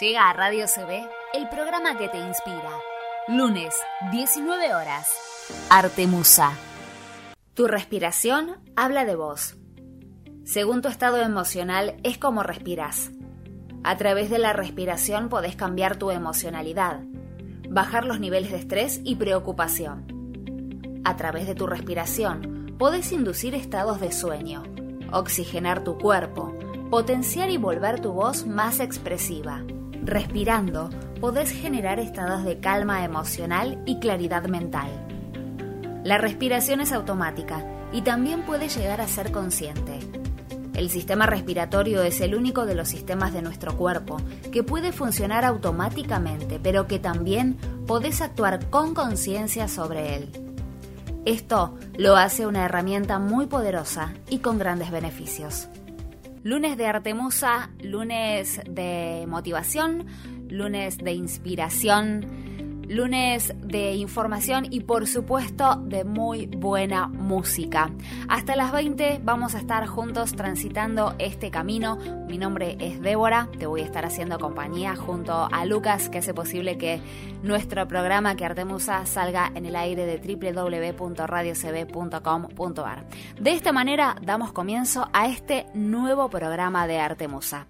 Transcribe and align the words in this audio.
Llega 0.00 0.28
a 0.28 0.32
Radio 0.32 0.66
CB 0.66 1.08
el 1.34 1.48
programa 1.48 1.96
que 1.96 2.08
te 2.08 2.18
inspira. 2.18 2.80
Lunes, 3.28 3.72
19 4.10 4.74
horas. 4.74 5.08
Artemusa. 5.70 6.50
Tu 7.54 7.68
respiración 7.68 8.56
habla 8.74 9.04
de 9.04 9.14
vos. 9.14 9.54
Según 10.42 10.82
tu 10.82 10.88
estado 10.88 11.18
emocional 11.18 11.94
es 12.02 12.18
como 12.18 12.42
respiras. 12.42 13.12
A 13.84 13.96
través 13.96 14.30
de 14.30 14.38
la 14.38 14.52
respiración 14.52 15.28
podés 15.28 15.54
cambiar 15.54 15.96
tu 15.96 16.10
emocionalidad, 16.10 17.02
bajar 17.68 18.04
los 18.04 18.18
niveles 18.18 18.50
de 18.50 18.58
estrés 18.58 19.00
y 19.04 19.14
preocupación. 19.14 21.02
A 21.04 21.14
través 21.14 21.46
de 21.46 21.54
tu 21.54 21.68
respiración 21.68 22.74
podés 22.80 23.12
inducir 23.12 23.54
estados 23.54 24.00
de 24.00 24.10
sueño, 24.10 24.64
oxigenar 25.12 25.84
tu 25.84 25.98
cuerpo, 25.98 26.52
potenciar 26.90 27.48
y 27.50 27.58
volver 27.58 28.00
tu 28.00 28.10
voz 28.10 28.44
más 28.44 28.80
expresiva. 28.80 29.62
Respirando, 30.04 30.90
podés 31.18 31.50
generar 31.50 31.98
estados 31.98 32.44
de 32.44 32.60
calma 32.60 33.04
emocional 33.04 33.82
y 33.86 34.00
claridad 34.00 34.44
mental. 34.44 34.90
La 36.04 36.18
respiración 36.18 36.82
es 36.82 36.92
automática 36.92 37.64
y 37.90 38.02
también 38.02 38.42
puede 38.42 38.68
llegar 38.68 39.00
a 39.00 39.08
ser 39.08 39.32
consciente. 39.32 40.00
El 40.74 40.90
sistema 40.90 41.24
respiratorio 41.24 42.02
es 42.02 42.20
el 42.20 42.34
único 42.34 42.66
de 42.66 42.74
los 42.74 42.88
sistemas 42.88 43.32
de 43.32 43.40
nuestro 43.40 43.78
cuerpo 43.78 44.18
que 44.52 44.62
puede 44.62 44.92
funcionar 44.92 45.46
automáticamente, 45.46 46.60
pero 46.62 46.86
que 46.86 46.98
también 46.98 47.56
podés 47.86 48.20
actuar 48.20 48.68
con 48.68 48.92
conciencia 48.92 49.68
sobre 49.68 50.16
él. 50.16 50.28
Esto 51.24 51.78
lo 51.96 52.16
hace 52.16 52.46
una 52.46 52.66
herramienta 52.66 53.18
muy 53.18 53.46
poderosa 53.46 54.12
y 54.28 54.40
con 54.40 54.58
grandes 54.58 54.90
beneficios. 54.90 55.68
Lunes 56.44 56.76
de 56.76 56.86
Artemusa, 56.86 57.70
lunes 57.80 58.60
de 58.68 59.24
motivación, 59.26 60.04
lunes 60.50 60.98
de 60.98 61.12
inspiración 61.12 62.53
lunes 62.88 63.54
de 63.60 63.94
información 63.94 64.66
y 64.70 64.80
por 64.80 65.06
supuesto 65.06 65.76
de 65.76 66.04
muy 66.04 66.46
buena 66.46 67.08
música. 67.08 67.90
Hasta 68.28 68.56
las 68.56 68.72
20 68.72 69.20
vamos 69.22 69.54
a 69.54 69.58
estar 69.58 69.86
juntos 69.86 70.32
transitando 70.32 71.14
este 71.18 71.50
camino. 71.50 71.98
Mi 72.28 72.38
nombre 72.38 72.76
es 72.80 73.00
Débora, 73.00 73.48
te 73.58 73.66
voy 73.66 73.82
a 73.82 73.84
estar 73.84 74.04
haciendo 74.04 74.38
compañía 74.38 74.96
junto 74.96 75.48
a 75.50 75.64
Lucas 75.64 76.08
que 76.08 76.18
hace 76.18 76.34
posible 76.34 76.78
que 76.78 77.00
nuestro 77.42 77.88
programa 77.88 78.36
que 78.36 78.44
Artemusa 78.44 79.04
salga 79.06 79.50
en 79.54 79.66
el 79.66 79.74
aire 79.76 80.06
de 80.06 80.18
www.radiocb.com.ar. 80.18 83.04
De 83.40 83.52
esta 83.52 83.72
manera 83.72 84.16
damos 84.22 84.52
comienzo 84.52 85.08
a 85.12 85.28
este 85.28 85.66
nuevo 85.74 86.30
programa 86.30 86.86
de 86.86 87.00
Artemusa. 87.00 87.66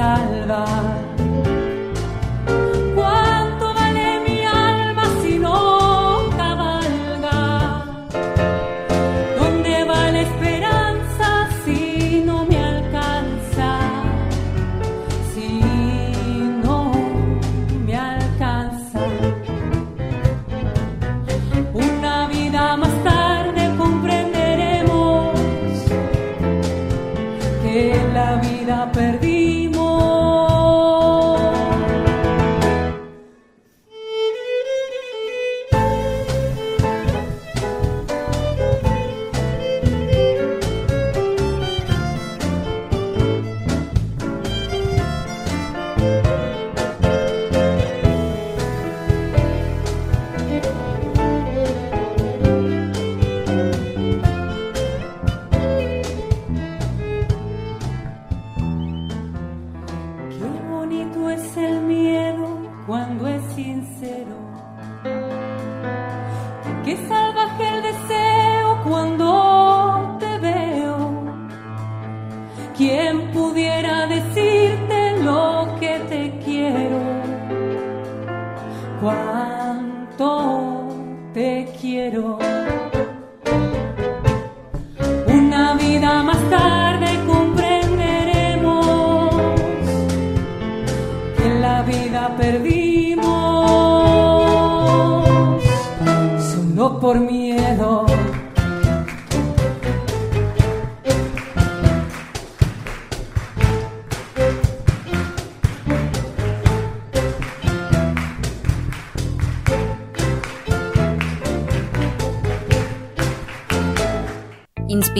salvar. 0.00 1.09
No 96.74 96.98
me 97.20 97.58
salva? 97.58 98.06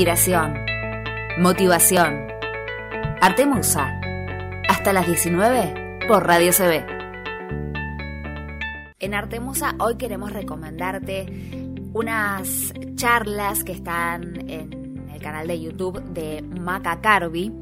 inspiración, 0.01 0.55
motivación. 1.39 2.27
Artemusa. 3.21 4.01
Hasta 4.69 4.93
las 4.93 5.07
19 5.07 6.07
por 6.09 6.27
Radio 6.27 6.53
CB. 6.53 6.90
En 9.11 9.15
Artemusa 9.15 9.75
hoy 9.81 9.97
queremos 9.97 10.33
recomendarte 10.33 11.27
unas 11.93 12.73
charlas 12.95 13.65
que 13.65 13.73
están 13.73 14.49
en 14.49 15.09
el 15.13 15.21
canal 15.21 15.49
de 15.49 15.61
YouTube 15.61 16.01
de 16.15 16.43
Maca 16.43 17.01
Carby 17.01 17.53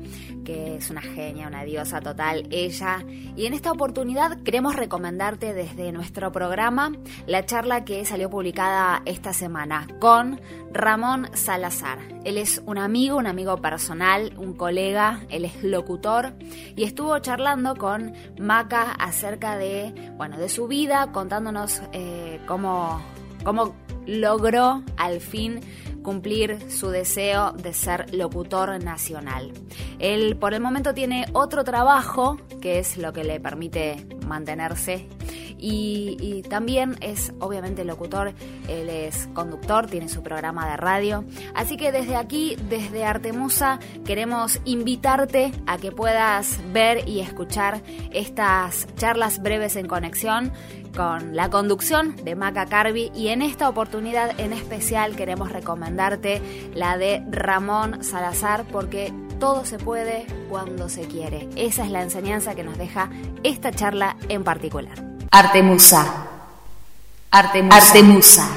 que 0.48 0.76
es 0.76 0.88
una 0.88 1.02
genia, 1.02 1.46
una 1.46 1.62
diosa 1.62 2.00
total 2.00 2.46
ella. 2.50 3.04
Y 3.36 3.44
en 3.44 3.52
esta 3.52 3.70
oportunidad 3.70 4.42
queremos 4.44 4.74
recomendarte 4.76 5.52
desde 5.52 5.92
nuestro 5.92 6.32
programa 6.32 6.90
la 7.26 7.44
charla 7.44 7.84
que 7.84 8.06
salió 8.06 8.30
publicada 8.30 9.02
esta 9.04 9.34
semana 9.34 9.86
con 10.00 10.40
Ramón 10.72 11.28
Salazar. 11.34 11.98
Él 12.24 12.38
es 12.38 12.62
un 12.64 12.78
amigo, 12.78 13.18
un 13.18 13.26
amigo 13.26 13.58
personal, 13.58 14.32
un 14.38 14.54
colega, 14.54 15.20
él 15.28 15.44
es 15.44 15.62
locutor 15.62 16.32
y 16.74 16.84
estuvo 16.84 17.18
charlando 17.18 17.76
con 17.76 18.14
Maca 18.40 18.92
acerca 18.92 19.58
de, 19.58 19.92
bueno, 20.16 20.38
de 20.38 20.48
su 20.48 20.66
vida, 20.66 21.12
contándonos 21.12 21.82
eh, 21.92 22.40
cómo, 22.46 23.02
cómo 23.44 23.74
logró 24.06 24.82
al 24.96 25.20
fin 25.20 25.60
cumplir 26.02 26.70
su 26.70 26.88
deseo 26.90 27.52
de 27.52 27.72
ser 27.72 28.14
locutor 28.14 28.82
nacional. 28.82 29.52
Él 29.98 30.36
por 30.36 30.54
el 30.54 30.60
momento 30.60 30.94
tiene 30.94 31.26
otro 31.32 31.64
trabajo, 31.64 32.38
que 32.60 32.78
es 32.78 32.96
lo 32.96 33.12
que 33.12 33.24
le 33.24 33.40
permite 33.40 34.06
mantenerse 34.26 35.08
y, 35.58 36.42
también 36.48 36.96
es 37.00 37.32
obviamente 37.40 37.84
locutor, 37.84 38.32
él 38.68 38.88
es 38.88 39.28
conductor, 39.34 39.86
tiene 39.86 40.08
su 40.08 40.22
programa 40.22 40.68
de 40.70 40.76
radio. 40.76 41.24
Así 41.54 41.76
que 41.76 41.92
desde 41.92 42.16
aquí, 42.16 42.56
desde 42.68 43.04
Artemusa, 43.04 43.78
queremos 44.04 44.60
invitarte 44.64 45.52
a 45.66 45.78
que 45.78 45.92
puedas 45.92 46.58
ver 46.72 47.08
y 47.08 47.20
escuchar 47.20 47.82
estas 48.12 48.86
charlas 48.96 49.42
breves 49.42 49.76
en 49.76 49.88
conexión 49.88 50.52
con 50.96 51.36
la 51.36 51.50
conducción 51.50 52.16
de 52.24 52.36
Maca 52.36 52.66
Carby 52.66 53.10
y 53.14 53.28
en 53.28 53.42
esta 53.42 53.68
oportunidad 53.68 54.38
en 54.38 54.52
especial 54.52 55.16
queremos 55.16 55.52
recomendarte 55.52 56.42
la 56.74 56.98
de 56.98 57.22
Ramón 57.30 58.02
Salazar 58.04 58.64
porque 58.70 59.12
todo 59.38 59.64
se 59.64 59.78
puede 59.78 60.26
cuando 60.48 60.88
se 60.88 61.02
quiere. 61.02 61.48
Esa 61.56 61.84
es 61.84 61.90
la 61.90 62.02
enseñanza 62.02 62.54
que 62.54 62.64
nos 62.64 62.76
deja 62.78 63.10
esta 63.42 63.72
charla 63.72 64.16
en 64.28 64.44
particular. 64.44 65.02
Artemusa. 65.30 66.26
Artemusa. 67.30 68.48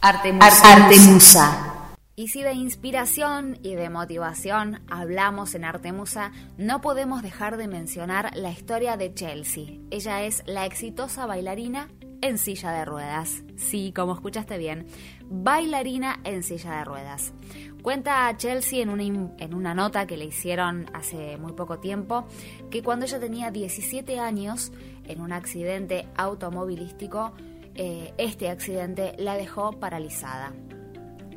Artemusa. 0.00 0.74
Artemusa. 0.74 1.67
Y 2.18 2.26
si 2.26 2.42
de 2.42 2.52
inspiración 2.52 3.60
y 3.62 3.76
de 3.76 3.90
motivación 3.90 4.80
hablamos 4.90 5.54
en 5.54 5.64
Artemusa, 5.64 6.32
no 6.56 6.80
podemos 6.80 7.22
dejar 7.22 7.56
de 7.56 7.68
mencionar 7.68 8.36
la 8.36 8.50
historia 8.50 8.96
de 8.96 9.14
Chelsea. 9.14 9.78
Ella 9.92 10.24
es 10.24 10.42
la 10.44 10.66
exitosa 10.66 11.26
bailarina 11.26 11.86
en 12.20 12.38
silla 12.38 12.72
de 12.72 12.84
ruedas. 12.84 13.44
Sí, 13.54 13.92
como 13.94 14.14
escuchaste 14.14 14.58
bien, 14.58 14.88
bailarina 15.30 16.18
en 16.24 16.42
silla 16.42 16.78
de 16.78 16.84
ruedas. 16.84 17.32
Cuenta 17.82 18.36
Chelsea 18.36 18.82
en 18.82 18.88
una, 18.88 19.04
en 19.04 19.54
una 19.54 19.72
nota 19.72 20.08
que 20.08 20.16
le 20.16 20.24
hicieron 20.24 20.86
hace 20.94 21.36
muy 21.36 21.52
poco 21.52 21.78
tiempo 21.78 22.26
que 22.68 22.82
cuando 22.82 23.06
ella 23.06 23.20
tenía 23.20 23.52
17 23.52 24.18
años, 24.18 24.72
en 25.04 25.20
un 25.20 25.32
accidente 25.32 26.08
automovilístico, 26.16 27.32
eh, 27.76 28.12
este 28.18 28.48
accidente 28.48 29.14
la 29.18 29.36
dejó 29.36 29.78
paralizada. 29.78 30.52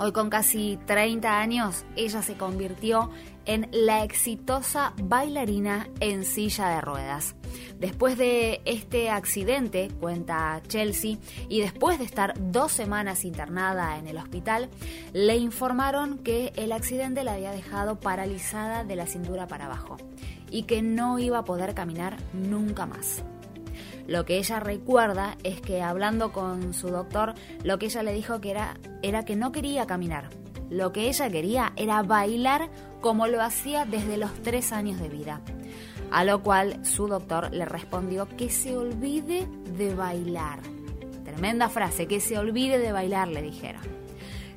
Hoy 0.04 0.14
con 0.14 0.32
casi 0.32 0.80
30 0.88 1.40
años, 1.40 1.86
ella 1.96 2.24
se 2.24 2.34
convirtió 2.34 3.12
en 3.46 3.70
la 3.72 4.04
exitosa 4.04 4.94
bailarina 5.00 5.90
en 6.00 6.26
silla 6.26 6.70
de 6.70 6.82
ruedas. 6.82 7.36
Después 7.80 8.18
de 8.18 8.62
este 8.66 9.12
accidente, 9.12 9.92
cuenta 10.00 10.60
Chelsea, 10.68 11.20
y 11.50 11.62
después 11.62 12.00
de 12.00 12.06
estar 12.06 12.34
dos 12.52 12.72
semanas 12.72 13.26
internada 13.26 14.00
en 14.00 14.08
el 14.08 14.18
hospital, 14.18 14.70
le 15.14 15.38
informaron 15.38 16.18
que 16.18 16.52
el 16.56 16.72
accidente 16.72 17.24
la 17.24 17.34
había 17.34 17.52
dejado 17.52 18.00
paralizada 18.00 18.84
de 18.84 18.96
la 18.96 19.06
cintura 19.06 19.46
para 19.46 19.66
abajo 19.66 19.98
y 20.50 20.64
que 20.64 20.82
no 20.82 21.20
iba 21.20 21.38
a 21.38 21.46
poder 21.46 21.76
caminar 21.76 22.18
nunca 22.34 22.88
más. 22.88 23.24
Lo 24.08 24.26
que 24.26 24.38
ella 24.38 24.60
recuerda 24.60 25.38
es 25.44 25.62
que 25.62 25.82
hablando 25.82 26.32
con 26.32 26.74
su 26.74 26.90
doctor, 26.90 27.34
lo 27.64 27.80
que 27.80 27.88
ella 27.88 28.04
le 28.04 28.14
dijo 28.14 28.42
que 28.42 28.52
era, 28.52 28.78
era 29.02 29.26
que 29.26 29.36
no 29.36 29.52
quería 29.52 29.86
caminar. 29.86 30.30
Lo 30.70 30.92
que 30.94 31.08
ella 31.10 31.30
quería 31.30 31.74
era 31.76 32.02
bailar 32.02 32.70
como 33.02 33.28
lo 33.28 33.42
hacía 33.42 33.86
desde 33.86 34.18
los 34.18 34.34
tres 34.42 34.72
años 34.72 35.00
de 35.00 35.10
vida. 35.10 35.42
A 36.12 36.24
lo 36.24 36.42
cual 36.44 36.86
su 36.86 37.08
doctor 37.08 37.54
le 37.54 37.66
respondió 37.66 38.28
que 38.28 38.50
se 38.50 38.76
olvide 38.78 39.48
de 39.78 39.96
bailar. 39.96 40.60
Tremenda 41.24 41.70
frase, 41.70 42.08
que 42.08 42.20
se 42.20 42.38
olvide 42.38 42.80
de 42.80 42.92
bailar, 42.92 43.28
le 43.28 43.42
dijeron. 43.42 43.82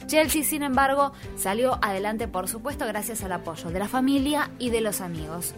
Chelsea, 0.06 0.44
sin 0.44 0.62
embargo, 0.62 1.12
salió 1.36 1.78
adelante, 1.82 2.28
por 2.28 2.48
supuesto, 2.48 2.86
gracias 2.86 3.22
al 3.22 3.32
apoyo 3.32 3.70
de 3.70 3.78
la 3.78 3.88
familia 3.88 4.50
y 4.58 4.70
de 4.70 4.80
los 4.80 5.00
amigos. 5.00 5.54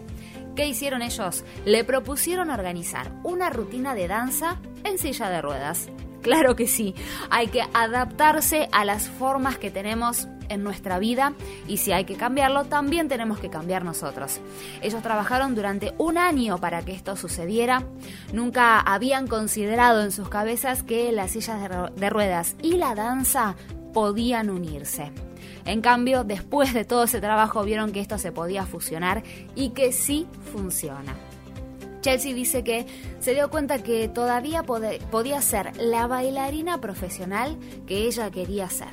¿Qué 0.57 0.65
hicieron 0.65 1.03
ellos? 1.03 1.45
Le 1.65 1.83
propusieron 1.83 2.49
organizar 2.49 3.11
una 3.21 3.51
rutina 3.51 3.93
de 3.93 4.07
danza 4.07 4.59
en 4.83 4.97
silla 4.97 5.29
de 5.29 5.39
ruedas. 5.39 5.87
Claro 6.23 6.55
que 6.55 6.65
sí, 6.65 6.95
hay 7.29 7.49
que 7.49 7.61
adaptarse 7.75 8.67
a 8.71 8.83
las 8.83 9.07
formas 9.07 9.59
que 9.59 9.69
tenemos 9.69 10.27
en 10.49 10.63
nuestra 10.63 10.97
vida 10.97 11.35
y 11.67 11.77
si 11.77 11.91
hay 11.91 12.05
que 12.05 12.15
cambiarlo, 12.15 12.65
también 12.65 13.07
tenemos 13.07 13.37
que 13.37 13.51
cambiar 13.51 13.85
nosotros. 13.85 14.39
Ellos 14.81 15.03
trabajaron 15.03 15.53
durante 15.53 15.93
un 15.99 16.17
año 16.17 16.57
para 16.57 16.83
que 16.83 16.93
esto 16.93 17.15
sucediera. 17.15 17.83
Nunca 18.33 18.79
habían 18.79 19.27
considerado 19.27 20.01
en 20.01 20.11
sus 20.11 20.27
cabezas 20.27 20.81
que 20.81 21.11
las 21.11 21.31
sillas 21.31 21.59
de 21.95 22.09
ruedas 22.09 22.55
y 22.63 22.77
la 22.77 22.95
danza 22.95 23.55
podían 23.93 24.49
unirse. 24.49 25.11
En 25.67 25.81
cambio, 25.81 26.23
después 26.23 26.73
de 26.73 26.85
todo 26.85 27.03
ese 27.03 27.19
trabajo 27.19 27.61
vieron 27.63 27.91
que 27.91 27.99
esto 27.99 28.17
se 28.17 28.31
podía 28.31 28.65
fusionar 28.65 29.23
y 29.53 29.71
que 29.71 29.91
sí 29.91 30.25
funciona. 30.53 31.13
Chelsea 31.99 32.33
dice 32.33 32.63
que 32.63 32.85
se 33.19 33.33
dio 33.33 33.49
cuenta 33.49 33.83
que 33.83 34.07
todavía 34.07 34.63
podía 34.63 35.41
ser 35.41 35.75
la 35.75 36.07
bailarina 36.07 36.79
profesional 36.79 37.57
que 37.85 38.07
ella 38.07 38.31
quería 38.31 38.69
ser. 38.69 38.87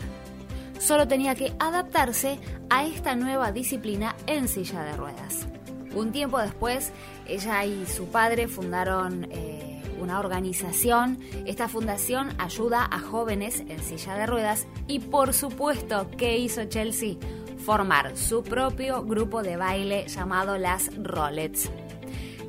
Solo 0.81 1.07
tenía 1.07 1.37
que 1.37 1.55
adaptarse 1.61 2.41
a 2.71 2.85
esta 2.85 3.15
nueva 3.15 3.53
disciplina 3.53 4.17
en 4.27 4.49
silla 4.49 4.83
de 4.83 4.97
ruedas. 4.97 5.47
Un 5.95 6.11
tiempo 6.11 6.41
después, 6.41 6.91
ella 7.29 7.65
y 7.65 7.87
su 7.87 8.07
padre 8.07 8.49
fundaron 8.49 9.29
eh, 9.31 9.74
una 10.01 10.19
organización. 10.19 11.19
Esta 11.47 11.69
fundación 11.69 12.31
ayuda 12.39 12.89
a 12.91 13.01
jóvenes 13.01 13.61
en 13.69 13.83
silla 13.83 14.15
de 14.15 14.27
ruedas 14.27 14.67
y 14.87 15.01
por 15.01 15.33
supuesto, 15.33 16.09
¿qué 16.17 16.39
hizo 16.39 16.65
Chelsea? 16.65 17.17
Formar 17.65 18.17
su 18.17 18.43
propio 18.43 19.03
grupo 19.05 19.43
de 19.43 19.57
baile 19.57 20.07
llamado 20.09 20.59
las 20.59 20.91
Rollets. 20.97 21.71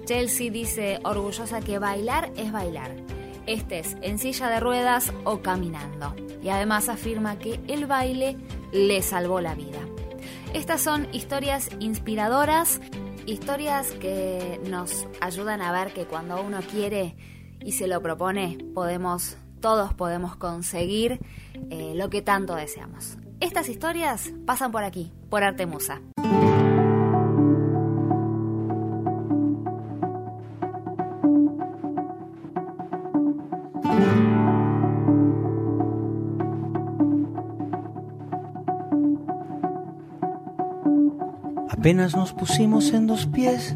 Chelsea 0.06 0.52
dice 0.52 1.00
orgullosa 1.04 1.62
que 1.62 1.80
bailar 1.80 2.32
es 2.36 2.52
bailar, 2.52 2.92
estés 3.48 3.98
en 4.02 4.20
silla 4.20 4.50
de 4.50 4.60
ruedas 4.60 5.12
o 5.24 5.42
caminando. 5.42 6.16
Y 6.44 6.50
además 6.50 6.90
afirma 6.90 7.40
que 7.40 7.60
el 7.68 7.88
baile 7.88 8.38
le 8.72 9.02
salvó 9.02 9.42
la 9.42 9.56
vida. 9.56 9.80
Estas 10.54 10.82
son 10.82 11.08
historias 11.12 11.70
inspiradoras, 11.80 12.80
historias 13.26 13.92
que 13.92 14.62
nos 14.70 15.08
ayudan 15.22 15.62
a 15.62 15.72
ver 15.72 15.92
que 15.94 16.06
cuando 16.06 16.42
uno 16.42 16.60
quiere 16.72 17.16
y 17.66 17.72
se 17.72 17.88
lo 17.88 18.02
propone, 18.02 18.60
podemos, 18.74 19.38
todos 19.60 19.94
podemos 19.94 20.36
conseguir 20.36 21.20
eh, 21.72 21.94
lo 21.96 22.10
que 22.10 22.22
tanto 22.22 22.56
deseamos. 22.56 23.18
Estas 23.40 23.68
historias 23.68 24.32
pasan 24.46 24.72
por 24.72 24.84
aquí, 24.84 25.12
por 25.30 25.44
Artemusa. 25.44 26.02
Apenas 41.70 42.16
nos 42.16 42.32
pusimos 42.34 42.94
en 42.94 43.06
dos 43.06 43.28
pies 43.28 43.76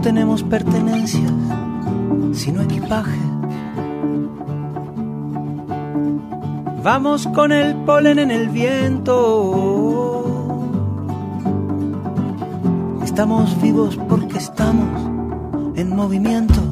No 0.00 0.04
tenemos 0.04 0.42
pertenencias, 0.42 1.30
sino 2.32 2.62
equipaje. 2.62 3.18
Vamos 6.82 7.26
con 7.34 7.52
el 7.52 7.74
polen 7.84 8.18
en 8.18 8.30
el 8.30 8.48
viento. 8.48 9.12
Estamos 13.04 13.60
vivos 13.60 13.98
porque 14.08 14.38
estamos 14.38 14.88
en 15.76 15.94
movimiento. 15.94 16.62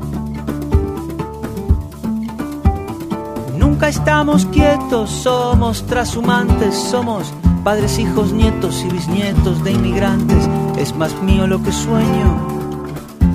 Nunca 3.58 3.90
estamos 3.90 4.46
quietos, 4.46 5.10
somos 5.10 5.84
trashumantes, 5.84 6.74
somos 6.74 7.34
padres, 7.62 7.98
hijos, 7.98 8.32
nietos 8.32 8.82
y 8.86 8.88
bisnietos 8.90 9.62
de 9.64 9.72
inmigrantes. 9.72 10.48
Es 10.78 10.96
más 10.96 11.12
mío 11.22 11.46
lo 11.46 11.62
que 11.62 11.72
sueño 11.72 12.57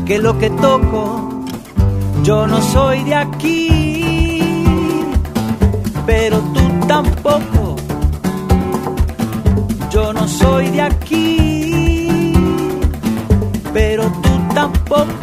que 0.05 0.17
lo 0.19 0.37
que 0.37 0.49
toco. 0.49 1.29
Yo 2.23 2.47
no 2.47 2.61
soy 2.61 3.03
de 3.03 3.15
aquí, 3.15 4.63
pero 6.05 6.39
tú 6.53 6.61
tampoco. 6.87 7.75
Yo 9.89 10.13
no 10.13 10.27
soy 10.27 10.69
de 10.69 10.81
aquí, 10.81 12.33
pero 13.73 14.03
tú 14.23 14.29
tampoco. 14.53 15.22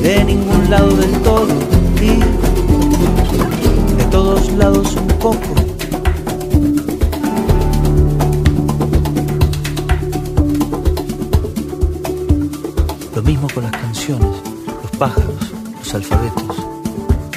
De 0.00 0.24
ningún 0.24 0.70
lado 0.70 0.94
del 0.96 1.22
todo 1.22 1.48
y 2.00 2.20
de 3.96 4.04
todos 4.10 4.52
lados 4.52 4.94
un 4.94 5.08
poco. 5.18 5.54
Lo 13.14 13.22
mismo 13.22 13.48
con 13.52 13.64
las 13.64 13.72
canciones, 13.72 14.30
los 14.66 14.90
pájaros, 14.96 15.52
los 15.78 15.94
alfabetos. 15.94 16.56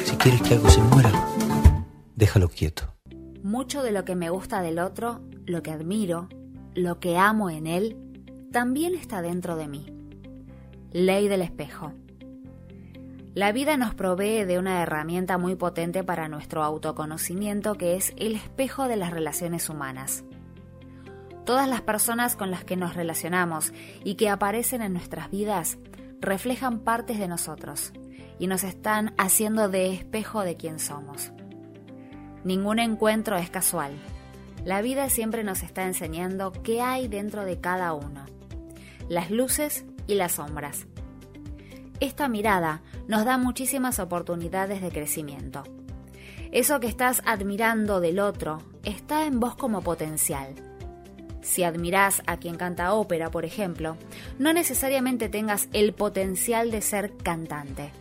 Si 0.06 0.16
quieres 0.18 0.42
que 0.44 0.54
algo 0.54 0.70
se 0.70 0.82
muera, 0.82 1.12
déjalo 2.16 2.48
quieto. 2.48 2.94
Mucho 3.42 3.82
de 3.82 3.92
lo 3.92 4.06
que 4.06 4.16
me 4.16 4.30
gusta 4.30 4.62
del 4.62 4.78
otro, 4.78 5.22
lo 5.48 5.64
que 5.64 5.72
admiro, 5.72 6.30
lo 6.76 7.00
que 7.00 7.18
amo 7.18 7.50
en 7.50 7.66
él, 7.66 7.98
también 8.52 8.94
está 8.94 9.24
dentro 9.24 9.56
de 9.56 9.68
mí. 9.68 10.01
Ley 10.94 11.30
del 11.30 11.42
espejo. 11.42 11.94
La 13.34 13.54
vida 13.54 13.78
nos 13.78 13.96
provee 13.96 14.44
de 14.44 14.60
una 14.60 14.84
herramienta 14.84 15.38
muy 15.38 15.56
potente 15.56 16.04
para 16.04 16.28
nuestro 16.28 16.64
autoconocimiento 16.64 17.76
que 17.76 17.96
es 17.96 18.14
el 18.18 18.36
espejo 18.36 18.90
de 18.90 18.98
las 18.98 19.12
relaciones 19.12 19.70
humanas. 19.70 20.26
Todas 21.46 21.70
las 21.70 21.80
personas 21.80 22.36
con 22.36 22.52
las 22.52 22.66
que 22.66 22.76
nos 22.76 22.94
relacionamos 22.94 23.72
y 24.04 24.16
que 24.16 24.28
aparecen 24.28 24.82
en 24.82 24.92
nuestras 24.92 25.32
vidas 25.32 25.78
reflejan 26.20 26.80
partes 26.80 27.20
de 27.20 27.30
nosotros 27.30 27.94
y 28.38 28.48
nos 28.48 28.66
están 28.66 29.14
haciendo 29.18 29.70
de 29.70 29.94
espejo 29.94 30.42
de 30.42 30.58
quién 30.58 30.78
somos. 30.78 31.32
Ningún 32.44 32.80
encuentro 32.80 33.38
es 33.38 33.50
casual. 33.50 33.94
La 34.66 34.82
vida 34.82 35.08
siempre 35.08 35.46
nos 35.46 35.64
está 35.64 35.86
enseñando 35.86 36.52
qué 36.52 36.82
hay 36.82 37.08
dentro 37.08 37.46
de 37.46 37.62
cada 37.62 37.94
uno, 37.94 38.26
las 39.08 39.32
luces 39.32 39.86
y 40.12 40.16
las 40.16 40.34
sombras. 40.34 40.88
Esta 42.00 42.28
mirada 42.28 42.82
nos 43.08 43.26
da 43.26 43.38
muchísimas 43.38 44.00
oportunidades 44.00 44.82
de 44.82 44.90
crecimiento. 44.90 45.64
Eso 46.52 46.80
que 46.80 46.88
estás 46.88 47.22
admirando 47.26 48.02
del 48.02 48.20
otro 48.20 48.62
está 48.84 49.26
en 49.26 49.40
vos 49.40 49.56
como 49.56 49.82
potencial. 49.82 50.54
Si 51.42 51.64
admirás 51.64 52.22
a 52.28 52.38
quien 52.38 52.56
canta 52.56 52.94
ópera, 52.94 53.32
por 53.32 53.46
ejemplo, 53.46 53.96
no 54.38 54.52
necesariamente 54.52 55.30
tengas 55.30 55.70
el 55.74 55.94
potencial 55.94 56.72
de 56.72 56.82
ser 56.82 57.16
cantante, 57.18 57.92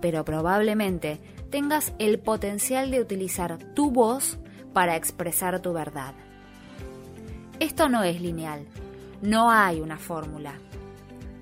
pero 0.00 0.24
probablemente 0.24 1.18
tengas 1.50 1.92
el 1.98 2.20
potencial 2.20 2.90
de 2.90 3.00
utilizar 3.00 3.58
tu 3.74 3.90
voz 3.90 4.38
para 4.72 4.96
expresar 4.96 5.60
tu 5.60 5.72
verdad. 5.72 6.14
Esto 7.58 7.88
no 7.88 8.02
es 8.04 8.20
lineal, 8.20 8.66
no 9.20 9.50
hay 9.50 9.80
una 9.80 9.98
fórmula, 9.98 10.54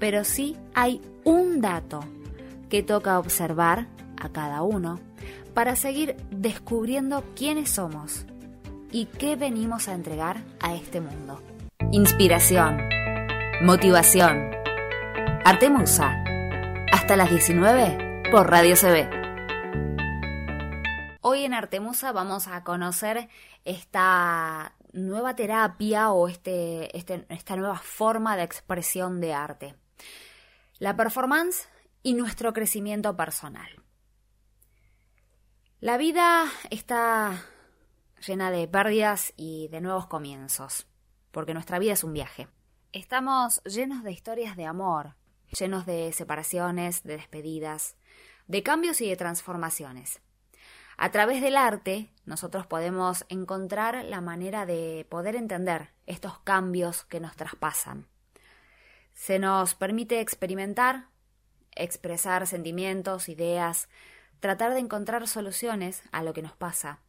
pero 0.03 0.25
sí 0.25 0.57
hay 0.75 1.01
un 1.23 1.61
dato 1.61 2.01
que 2.69 2.83
toca 2.83 3.21
observar 3.21 3.87
a 4.21 4.31
cada 4.31 4.63
uno 4.63 4.99
para 5.55 5.77
seguir 5.77 6.17
descubriendo 6.33 7.23
quiénes 7.37 7.71
somos 7.71 8.27
y 8.91 9.07
qué 9.07 9.37
venimos 9.37 9.87
a 9.87 9.95
entregar 9.95 10.43
a 10.59 10.75
este 10.75 11.01
mundo. 11.01 11.41
Inspiración. 11.93 12.81
Motivación. 13.63 14.51
Artemusa. 15.45 16.25
Hasta 16.91 17.17
las 17.17 17.31
19 17.31 18.25
por 18.33 18.51
Radio 18.51 18.75
CB. 18.75 19.09
Hoy 21.21 21.45
en 21.45 21.55
Artemusa 21.55 22.11
vamos 22.11 22.49
a 22.49 22.65
conocer 22.65 23.29
esta 23.65 24.75
nueva 24.93 25.37
terapia 25.37 26.11
o 26.11 26.27
este, 26.27 26.99
este, 26.99 27.25
esta 27.29 27.55
nueva 27.55 27.79
forma 27.79 28.37
de 28.37 28.43
expresión 28.43 29.21
de 29.21 29.33
arte. 29.33 29.77
La 30.83 30.97
performance 30.97 31.69
y 32.03 32.15
nuestro 32.15 32.53
crecimiento 32.53 33.17
personal. 33.17 33.69
La 35.79 35.97
vida 35.97 36.47
está 36.71 37.45
llena 38.27 38.51
de 38.51 38.67
pérdidas 38.67 39.33
y 39.37 39.69
de 39.69 39.81
nuevos 39.81 40.09
comienzos, 40.09 40.89
porque 41.31 41.55
nuestra 41.55 41.79
vida 41.79 41.93
es 41.93 42.03
un 42.03 42.13
viaje. 42.13 42.49
Estamos 42.91 43.63
llenos 43.63 44.03
de 44.03 44.11
historias 44.11 44.57
de 44.57 44.67
amor, 44.67 45.15
llenos 45.57 45.87
de 45.87 46.11
separaciones, 46.11 47.05
de 47.05 47.17
despedidas, 47.17 47.95
de 48.49 48.65
cambios 48.65 49.01
y 49.03 49.09
de 49.09 49.15
transformaciones. 49.15 50.21
A 50.97 51.13
través 51.13 51.43
del 51.43 51.59
arte, 51.59 52.11
nosotros 52.25 52.67
podemos 52.67 53.25
encontrar 53.29 54.05
la 54.05 54.21
manera 54.21 54.67
de 54.67 55.07
poder 55.09 55.37
entender 55.37 55.93
estos 56.07 56.41
cambios 56.41 57.05
que 57.05 57.21
nos 57.21 57.37
traspasan. 57.37 58.09
Se 59.15 59.39
nos 59.39 59.75
permite 59.75 60.21
experimentar, 60.21 61.07
expresar 61.75 62.47
sentimientos, 62.47 63.29
ideas, 63.29 63.89
tratar 64.41 64.75
de 64.75 64.81
encontrar 64.81 65.29
soluciones 65.29 66.03
a 66.13 66.23
lo 66.23 66.33
que 66.33 66.43
nos 66.43 66.57
pasa, 66.57 67.01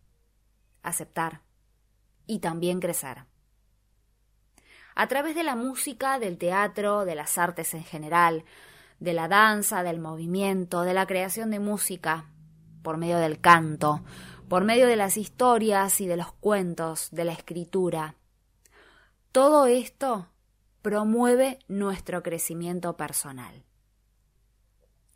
aceptar 0.83 1.41
y 2.27 2.39
también 2.39 2.79
crecer. 2.79 3.25
A 4.95 5.07
través 5.07 5.35
de 5.35 5.43
la 5.43 5.55
música, 5.55 6.19
del 6.19 6.37
teatro, 6.37 7.05
de 7.05 7.15
las 7.15 7.37
artes 7.37 7.73
en 7.73 7.83
general, 7.83 8.45
de 8.99 9.13
la 9.13 9.27
danza, 9.27 9.83
del 9.83 9.99
movimiento, 9.99 10.83
de 10.83 10.93
la 10.93 11.07
creación 11.07 11.49
de 11.49 11.59
música, 11.59 12.25
por 12.83 12.97
medio 12.97 13.17
del 13.17 13.41
canto, 13.41 14.03
por 14.47 14.63
medio 14.63 14.87
de 14.87 14.95
las 14.95 15.17
historias 15.17 15.99
y 15.99 16.05
de 16.05 16.17
los 16.17 16.31
cuentos, 16.33 17.09
de 17.11 17.25
la 17.25 17.33
escritura. 17.33 18.15
Todo 19.31 19.65
esto 19.65 20.27
promueve 20.83 21.57
nuestro 21.67 22.21
crecimiento 22.21 22.95
personal. 22.95 23.63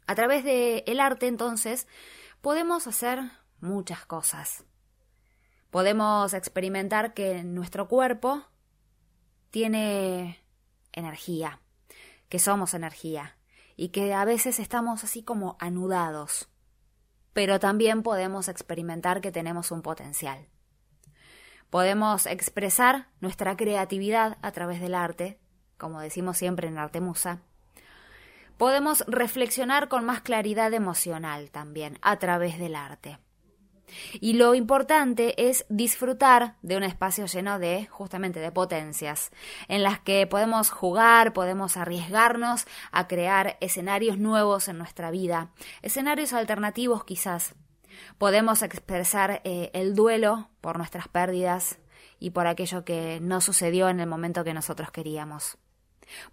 A 0.08 0.16
través 0.16 0.44
del 0.44 0.84
el 0.88 1.00
arte, 1.00 1.28
entonces, 1.28 1.88
podemos 2.42 2.88
hacer 2.88 3.20
muchas 3.60 4.04
cosas. 4.08 4.66
Podemos 5.70 6.34
experimentar 6.34 7.14
que 7.14 7.44
nuestro 7.44 7.88
cuerpo 7.88 8.44
tiene 9.52 10.44
energía, 10.92 11.62
que 12.28 12.40
somos 12.40 12.74
energía 12.74 13.38
y 13.76 13.90
que 13.90 14.16
a 14.16 14.26
veces 14.26 14.58
estamos 14.60 15.04
así 15.04 15.22
como 15.22 15.56
anudados 15.60 16.50
pero 17.38 17.60
también 17.60 18.02
podemos 18.02 18.48
experimentar 18.48 19.22
que 19.22 19.32
tenemos 19.32 19.70
un 19.70 19.84
potencial. 19.84 20.48
Podemos 21.70 22.26
expresar 22.26 23.10
nuestra 23.20 23.56
creatividad 23.56 24.40
a 24.42 24.52
través 24.54 24.82
del 24.82 24.96
arte, 24.96 25.40
como 25.78 26.02
decimos 26.02 26.38
siempre 26.38 26.68
en 26.68 26.78
Arte 26.78 27.02
Musa. 27.02 27.40
Podemos 28.58 29.06
reflexionar 29.08 29.88
con 29.88 30.04
más 30.04 30.22
claridad 30.22 30.74
emocional 30.74 31.52
también 31.52 32.00
a 32.02 32.18
través 32.18 32.58
del 32.58 32.76
arte. 32.76 33.20
Y 34.20 34.34
lo 34.34 34.54
importante 34.56 35.50
es 35.50 35.66
disfrutar 35.70 36.56
de 36.62 36.76
un 36.78 36.84
espacio 36.84 37.26
lleno 37.26 37.60
de 37.60 37.86
justamente 37.86 38.40
de 38.40 38.52
potencias, 38.52 39.32
en 39.68 39.84
las 39.84 40.00
que 40.00 40.28
podemos 40.28 40.70
jugar, 40.70 41.34
podemos 41.34 41.78
arriesgarnos 41.78 42.66
a 42.92 43.08
crear 43.08 43.58
escenarios 43.62 44.18
nuevos 44.18 44.68
en 44.68 44.78
nuestra 44.78 45.12
vida, 45.12 45.52
escenarios 45.82 46.34
alternativos 46.34 47.06
quizás. 47.06 47.56
Podemos 48.18 48.62
expresar 48.62 49.42
eh, 49.44 49.72
el 49.74 49.96
duelo 49.96 50.50
por 50.62 50.78
nuestras 50.78 51.08
pérdidas 51.08 51.80
y 52.20 52.32
por 52.32 52.48
aquello 52.48 52.84
que 52.84 53.20
no 53.22 53.42
sucedió 53.42 53.90
en 53.90 54.00
el 54.00 54.08
momento 54.08 54.44
que 54.44 54.54
nosotros 54.54 54.92
queríamos. 54.92 55.58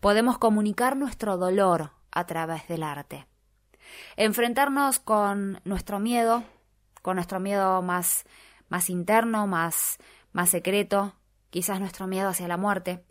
Podemos 0.00 0.38
comunicar 0.38 0.96
nuestro 0.96 1.36
dolor 1.36 1.90
a 2.10 2.26
través 2.26 2.66
del 2.68 2.82
arte. 2.82 3.26
Enfrentarnos 4.16 4.98
con 4.98 5.60
nuestro 5.64 5.98
miedo 5.98 6.44
con 7.04 7.16
nuestro 7.16 7.38
miedo 7.38 7.82
más, 7.82 8.24
más 8.70 8.88
interno, 8.88 9.46
más, 9.46 9.98
más 10.32 10.48
secreto, 10.48 11.14
quizás 11.50 11.78
nuestro 11.78 12.06
miedo 12.06 12.30
hacia 12.30 12.48
la 12.48 12.56
muerte. 12.56 13.04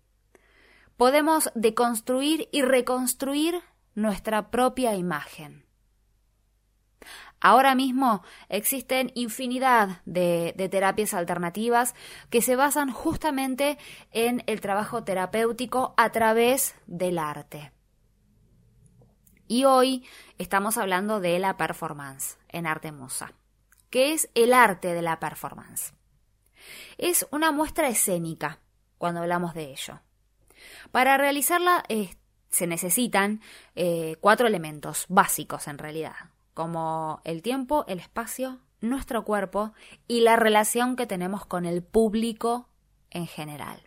Podemos 0.97 1.51
deconstruir 1.53 2.49
y 2.51 2.63
reconstruir 2.63 3.61
nuestra 3.93 4.49
propia 4.49 4.95
imagen. 4.95 5.63
Ahora 7.45 7.75
mismo 7.75 8.23
existen 8.49 9.11
infinidad 9.13 10.01
de, 10.05 10.55
terapias 10.71 11.13
alternativas 11.13 11.93
que 12.29 12.41
se 12.41 12.55
basan 12.55 12.89
justamente 12.89 13.77
en 14.11 14.43
el 14.47 14.61
trabajo 14.61 15.03
terapéutico 15.03 15.93
a 15.97 16.09
través 16.11 16.73
del 16.87 17.19
arte. 17.19 17.71
Y 19.47 19.65
hoy 19.65 20.05
estamos 20.37 20.77
hablando 20.77 21.19
de 21.19 21.37
la 21.37 21.57
performance 21.57 22.39
en 22.47 22.65
Arte 22.65 22.91
Musa 22.91 23.33
que 23.93 24.13
es 24.13 24.27
el 24.33 24.53
arte 24.53 24.95
de 24.95 25.03
la 25.03 25.19
performance. 25.19 25.93
Es 26.97 27.27
una 27.29 27.51
muestra 27.51 27.89
escénica 27.89 28.59
cuando 28.97 29.21
hablamos 29.21 29.53
de 29.53 29.65
ello. 29.69 30.01
Para 30.91 31.15
realizarla 31.15 31.83
eh, 31.89 32.15
se 32.49 32.65
necesitan 32.65 33.41
eh, 33.75 34.15
cuatro 34.19 34.47
elementos 34.47 35.05
básicos 35.09 35.67
en 35.67 35.77
realidad, 35.77 36.15
como 36.53 37.21
el 37.23 37.41
tiempo, 37.41 37.85
el 37.87 37.99
espacio, 37.99 38.59
nuestro 38.81 39.23
cuerpo 39.23 39.73
y 40.07 40.21
la 40.21 40.35
relación 40.35 40.95
que 40.95 41.07
tenemos 41.07 41.45
con 41.45 41.65
el 41.65 41.83
público 41.83 42.69
en 43.09 43.27
general. 43.27 43.81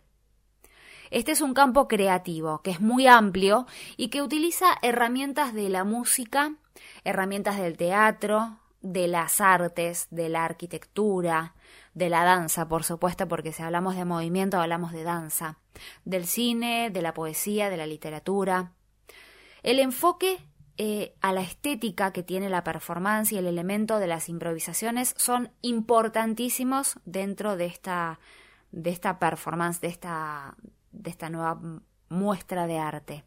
Este 1.09 1.31
es 1.31 1.41
un 1.41 1.53
campo 1.53 1.87
creativo 1.87 2.61
que 2.61 2.71
es 2.71 2.81
muy 2.81 3.07
amplio 3.07 3.65
y 3.95 4.09
que 4.09 4.21
utiliza 4.21 4.65
herramientas 4.81 5.53
de 5.53 5.69
la 5.69 5.83
música, 5.83 6.55
herramientas 7.03 7.57
del 7.57 7.77
teatro, 7.77 8.59
de 8.81 9.07
las 9.07 9.39
artes, 9.39 10.07
de 10.11 10.29
la 10.29 10.45
arquitectura, 10.45 11.55
de 11.93 12.09
la 12.09 12.23
danza, 12.23 12.67
por 12.67 12.83
supuesto, 12.83 13.27
porque 13.27 13.53
si 13.53 13.63
hablamos 13.63 13.95
de 13.95 14.05
movimiento 14.05 14.59
hablamos 14.59 14.91
de 14.91 15.03
danza, 15.03 15.57
del 16.05 16.25
cine, 16.25 16.89
de 16.91 17.01
la 17.01 17.13
poesía, 17.13 17.69
de 17.69 17.77
la 17.77 17.87
literatura. 17.87 18.73
El 19.63 19.79
enfoque 19.79 20.37
eh, 20.77 21.15
a 21.21 21.33
la 21.33 21.41
estética 21.41 22.13
que 22.13 22.21
tiene 22.21 22.49
la 22.49 22.63
performance 22.63 23.31
y 23.31 23.37
el 23.37 23.47
elemento 23.47 23.97
de 23.97 24.05
las 24.05 24.29
improvisaciones 24.29 25.15
son 25.17 25.51
importantísimos 25.61 26.99
dentro 27.03 27.57
de 27.57 27.65
esta, 27.65 28.19
de 28.71 28.91
esta 28.91 29.17
performance, 29.17 29.81
de 29.81 29.87
esta, 29.87 30.55
de 30.91 31.09
esta 31.09 31.29
nueva 31.29 31.59
muestra 32.09 32.67
de 32.67 32.77
arte. 32.77 33.23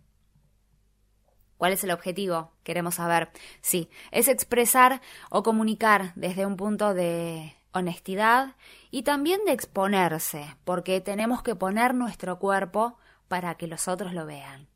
¿Cuál 1.56 1.72
es 1.72 1.84
el 1.84 1.90
objetivo? 1.90 2.52
Queremos 2.62 2.94
saber. 2.94 3.32
Sí, 3.60 3.90
es 4.12 4.28
expresar 4.28 5.02
o 5.28 5.42
comunicar 5.42 6.12
desde 6.14 6.46
un 6.46 6.56
punto 6.56 6.94
de 6.94 7.54
honestidad 7.72 8.56
y 8.90 9.02
también 9.02 9.44
de 9.44 9.52
exponerse, 9.52 10.56
porque 10.64 11.00
tenemos 11.00 11.42
que 11.42 11.56
poner 11.56 11.94
nuestro 11.94 12.38
cuerpo 12.38 12.96
para 13.28 13.56
que 13.56 13.66
los 13.66 13.88
otros 13.88 14.14
lo 14.14 14.24
vean. 14.24 14.69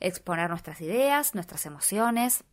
Exponer 0.00 0.50
nuestras 0.50 0.80
ideas, 0.80 1.34
nuestras 1.34 1.66
emociones 1.66 2.44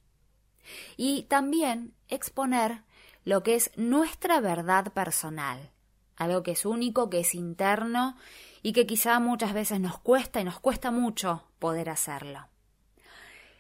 y 0.98 1.24
también 1.24 1.94
exponer 2.08 2.84
lo 3.26 3.44
que 3.44 3.56
es 3.56 3.72
nuestra 3.76 4.40
verdad 4.40 4.94
personal, 4.94 5.72
algo 6.16 6.44
que 6.44 6.52
es 6.52 6.66
único, 6.66 7.10
que 7.10 7.22
es 7.22 7.36
interno 7.36 8.18
y 8.62 8.74
que 8.74 8.86
quizá 8.86 9.20
muchas 9.20 9.54
veces 9.54 9.80
nos 9.80 10.00
cuesta 10.00 10.42
y 10.42 10.44
nos 10.44 10.60
cuesta 10.60 10.92
mucho 10.92 11.44
poder 11.60 11.90
hacerlo. 11.90 12.48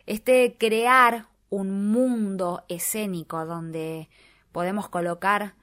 Este 0.05 0.57
crear 0.57 1.27
un 1.49 1.91
mundo 1.91 2.65
escénico 2.67 3.45
donde 3.45 4.09
podemos 4.51 4.89
colocar 4.89 5.55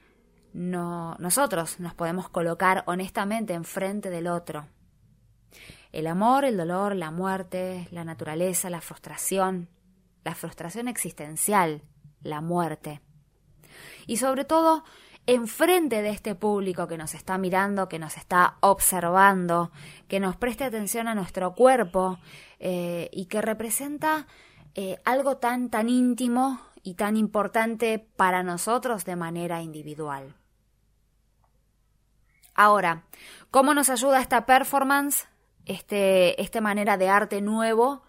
no, 0.52 1.14
nosotros 1.18 1.78
nos 1.78 1.94
podemos 1.94 2.28
colocar 2.28 2.82
honestamente 2.86 3.54
enfrente 3.54 4.10
del 4.10 4.26
otro. 4.26 4.66
El 5.92 6.06
amor, 6.06 6.44
el 6.44 6.56
dolor, 6.56 6.94
la 6.94 7.10
muerte, 7.10 7.88
la 7.90 8.04
naturaleza, 8.04 8.70
la 8.70 8.80
frustración, 8.80 9.68
la 10.24 10.34
frustración 10.34 10.88
existencial, 10.88 11.82
la 12.22 12.40
muerte. 12.40 13.00
Y 14.06 14.18
sobre 14.18 14.44
todo, 14.44 14.84
enfrente 15.26 16.02
de 16.02 16.10
este 16.10 16.34
público 16.34 16.88
que 16.88 16.98
nos 16.98 17.14
está 17.14 17.38
mirando, 17.38 17.88
que 17.88 17.98
nos 17.98 18.16
está 18.16 18.56
observando, 18.60 19.70
que 20.08 20.20
nos 20.20 20.36
preste 20.36 20.64
atención 20.64 21.08
a 21.08 21.14
nuestro 21.14 21.54
cuerpo 21.54 22.18
eh, 22.58 23.08
y 23.12 23.26
que 23.26 23.40
representa 23.40 24.26
eh, 24.74 24.98
algo 25.04 25.36
tan, 25.38 25.70
tan 25.70 25.88
íntimo 25.88 26.60
y 26.82 26.94
tan 26.94 27.16
importante 27.16 27.98
para 27.98 28.42
nosotros 28.42 29.04
de 29.04 29.16
manera 29.16 29.62
individual. 29.62 30.34
Ahora, 32.54 33.04
¿cómo 33.50 33.74
nos 33.74 33.88
ayuda 33.88 34.20
esta 34.20 34.46
performance, 34.46 35.28
este, 35.66 36.40
esta 36.40 36.60
manera 36.60 36.96
de 36.96 37.08
arte 37.08 37.40
nuevo, 37.40 38.02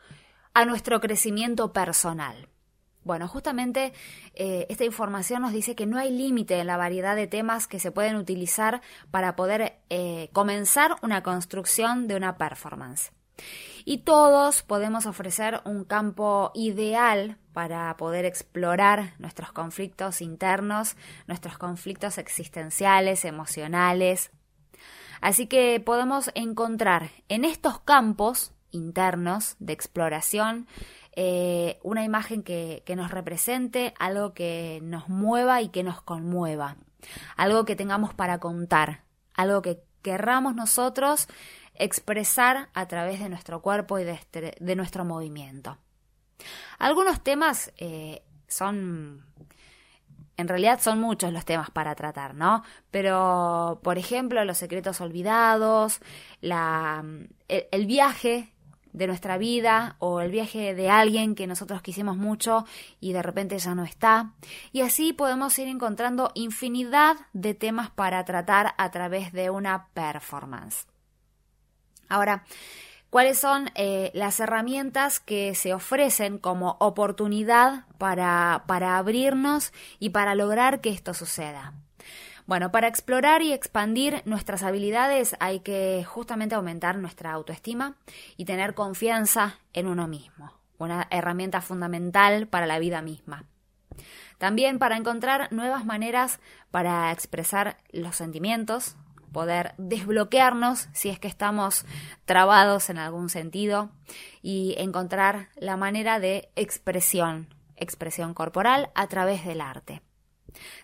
a 0.53 0.65
nuestro 0.65 0.99
crecimiento 0.99 1.73
personal? 1.73 2.49
Bueno, 3.03 3.27
justamente 3.27 3.93
eh, 4.35 4.67
esta 4.69 4.85
información 4.85 5.41
nos 5.41 5.53
dice 5.53 5.75
que 5.75 5.87
no 5.87 5.97
hay 5.97 6.11
límite 6.11 6.59
en 6.59 6.67
la 6.67 6.77
variedad 6.77 7.15
de 7.15 7.27
temas 7.27 7.67
que 7.67 7.79
se 7.79 7.91
pueden 7.91 8.15
utilizar 8.15 8.81
para 9.09 9.35
poder 9.35 9.79
eh, 9.89 10.29
comenzar 10.33 10.95
una 11.01 11.23
construcción 11.23 12.07
de 12.07 12.15
una 12.15 12.37
performance. 12.37 13.11
Y 13.85 13.99
todos 13.99 14.61
podemos 14.61 15.07
ofrecer 15.07 15.61
un 15.65 15.83
campo 15.83 16.51
ideal 16.53 17.37
para 17.53 17.97
poder 17.97 18.25
explorar 18.25 19.15
nuestros 19.17 19.51
conflictos 19.51 20.21
internos, 20.21 20.95
nuestros 21.25 21.57
conflictos 21.57 22.19
existenciales, 22.19 23.25
emocionales. 23.25 24.29
Así 25.21 25.47
que 25.47 25.79
podemos 25.79 26.31
encontrar 26.35 27.11
en 27.29 27.45
estos 27.45 27.79
campos 27.79 28.51
internos 28.71 29.55
de 29.59 29.73
exploración 29.73 30.67
eh, 31.15 31.79
una 31.83 32.03
imagen 32.03 32.43
que, 32.43 32.83
que 32.85 32.95
nos 32.95 33.11
represente, 33.11 33.93
algo 33.99 34.33
que 34.33 34.79
nos 34.83 35.09
mueva 35.09 35.61
y 35.61 35.69
que 35.69 35.83
nos 35.83 36.01
conmueva, 36.01 36.77
algo 37.35 37.65
que 37.65 37.75
tengamos 37.75 38.13
para 38.13 38.39
contar, 38.39 39.03
algo 39.33 39.61
que 39.61 39.83
querramos 40.01 40.55
nosotros 40.55 41.27
expresar 41.75 42.69
a 42.73 42.87
través 42.87 43.19
de 43.19 43.29
nuestro 43.29 43.61
cuerpo 43.61 43.99
y 43.99 44.03
de, 44.03 44.13
este, 44.13 44.55
nuestro 44.75 45.05
movimiento. 45.05 45.77
Algunos 46.77 47.21
temas 47.21 47.71
eh, 47.77 48.23
son, 48.47 49.25
en 50.37 50.47
realidad 50.47 50.79
son 50.81 50.99
muchos 50.99 51.31
los 51.33 51.45
temas 51.45 51.69
para 51.69 51.95
tratar, 51.95 52.35
¿no? 52.35 52.63
Pero, 52.89 53.79
por 53.83 53.97
ejemplo, 53.97 54.43
los 54.45 54.57
secretos 54.57 55.01
olvidados, 55.01 55.99
la, 56.41 57.03
el 57.47 57.85
viaje 57.85 58.51
de 58.93 59.07
nuestra 59.07 59.37
vida 59.37 59.95
o 59.99 60.21
el 60.21 60.31
viaje 60.31 60.75
de 60.75 60.89
alguien 60.89 61.35
que 61.35 61.47
nosotros 61.47 61.81
quisimos 61.81 62.17
mucho 62.17 62.65
y 62.99 63.13
de 63.13 63.21
repente 63.21 63.57
ya 63.57 63.75
no 63.75 63.83
está. 63.83 64.33
Y 64.71 64.81
así 64.81 65.13
podemos 65.13 65.57
ir 65.59 65.67
encontrando 65.67 66.31
infinidad 66.33 67.17
de 67.33 67.53
temas 67.53 67.89
para 67.89 68.23
tratar 68.25 68.73
a 68.77 68.91
través 68.91 69.31
de 69.31 69.49
una 69.49 69.87
performance. 69.93 70.87
Ahora, 72.09 72.43
¿cuáles 73.11 73.37
son 73.37 73.69
eh, 73.75 74.09
las 74.15 74.39
herramientas 74.39 75.19
que 75.19 75.53
se 75.53 75.75
ofrecen 75.75 76.39
como 76.39 76.77
oportunidad 76.79 77.85
para, 77.99 78.63
para 78.65 78.97
abrirnos 78.97 79.71
y 79.99 80.09
para 80.09 80.33
lograr 80.33 80.81
que 80.81 80.89
esto 80.89 81.13
suceda? 81.13 81.75
Bueno, 82.47 82.71
para 82.71 82.87
explorar 82.87 83.43
y 83.43 83.53
expandir 83.53 84.23
nuestras 84.25 84.63
habilidades 84.63 85.35
hay 85.39 85.59
que 85.59 86.03
justamente 86.03 86.55
aumentar 86.55 86.97
nuestra 86.97 87.31
autoestima 87.31 87.95
y 88.35 88.45
tener 88.45 88.73
confianza 88.73 89.59
en 89.73 89.87
uno 89.87 90.07
mismo, 90.07 90.51
una 90.79 91.07
herramienta 91.11 91.61
fundamental 91.61 92.47
para 92.47 92.65
la 92.65 92.79
vida 92.79 93.01
misma. 93.01 93.45
También 94.37 94.79
para 94.79 94.97
encontrar 94.97 95.53
nuevas 95.53 95.85
maneras 95.85 96.39
para 96.71 97.11
expresar 97.11 97.77
los 97.91 98.15
sentimientos, 98.15 98.95
poder 99.31 99.73
desbloquearnos 99.77 100.89
si 100.93 101.09
es 101.09 101.19
que 101.19 101.27
estamos 101.27 101.85
trabados 102.25 102.89
en 102.89 102.97
algún 102.97 103.29
sentido 103.29 103.91
y 104.41 104.75
encontrar 104.77 105.49
la 105.55 105.77
manera 105.77 106.19
de 106.19 106.49
expresión, 106.55 107.47
expresión 107.75 108.33
corporal 108.33 108.91
a 108.95 109.07
través 109.07 109.45
del 109.45 109.61
arte. 109.61 110.01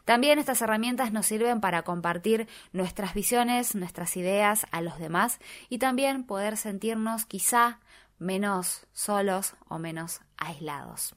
También 0.05 0.39
estas 0.39 0.61
herramientas 0.61 1.11
nos 1.11 1.25
sirven 1.25 1.59
para 1.59 1.83
compartir 1.83 2.47
nuestras 2.71 3.13
visiones, 3.13 3.75
nuestras 3.75 4.15
ideas 4.15 4.65
a 4.71 4.81
los 4.81 4.97
demás 4.97 5.39
y 5.69 5.79
también 5.79 6.23
poder 6.23 6.57
sentirnos 6.57 7.25
quizá 7.25 7.79
menos 8.17 8.87
solos 8.93 9.55
o 9.67 9.77
menos 9.77 10.21
aislados. 10.37 11.15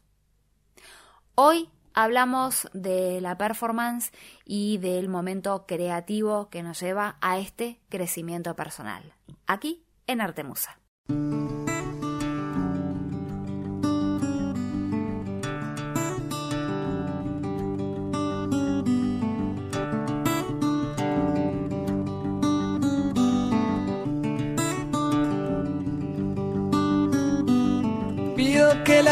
Hoy 1.35 1.71
hablamos 1.95 2.69
de 2.73 3.21
la 3.21 3.37
performance 3.37 4.13
y 4.45 4.79
del 4.79 5.09
momento 5.09 5.65
creativo 5.67 6.49
que 6.51 6.63
nos 6.63 6.81
lleva 6.81 7.17
a 7.21 7.39
este 7.39 7.81
crecimiento 7.89 8.55
personal, 8.57 9.15
aquí 9.47 9.85
en 10.07 10.21
Artemusa. 10.21 10.79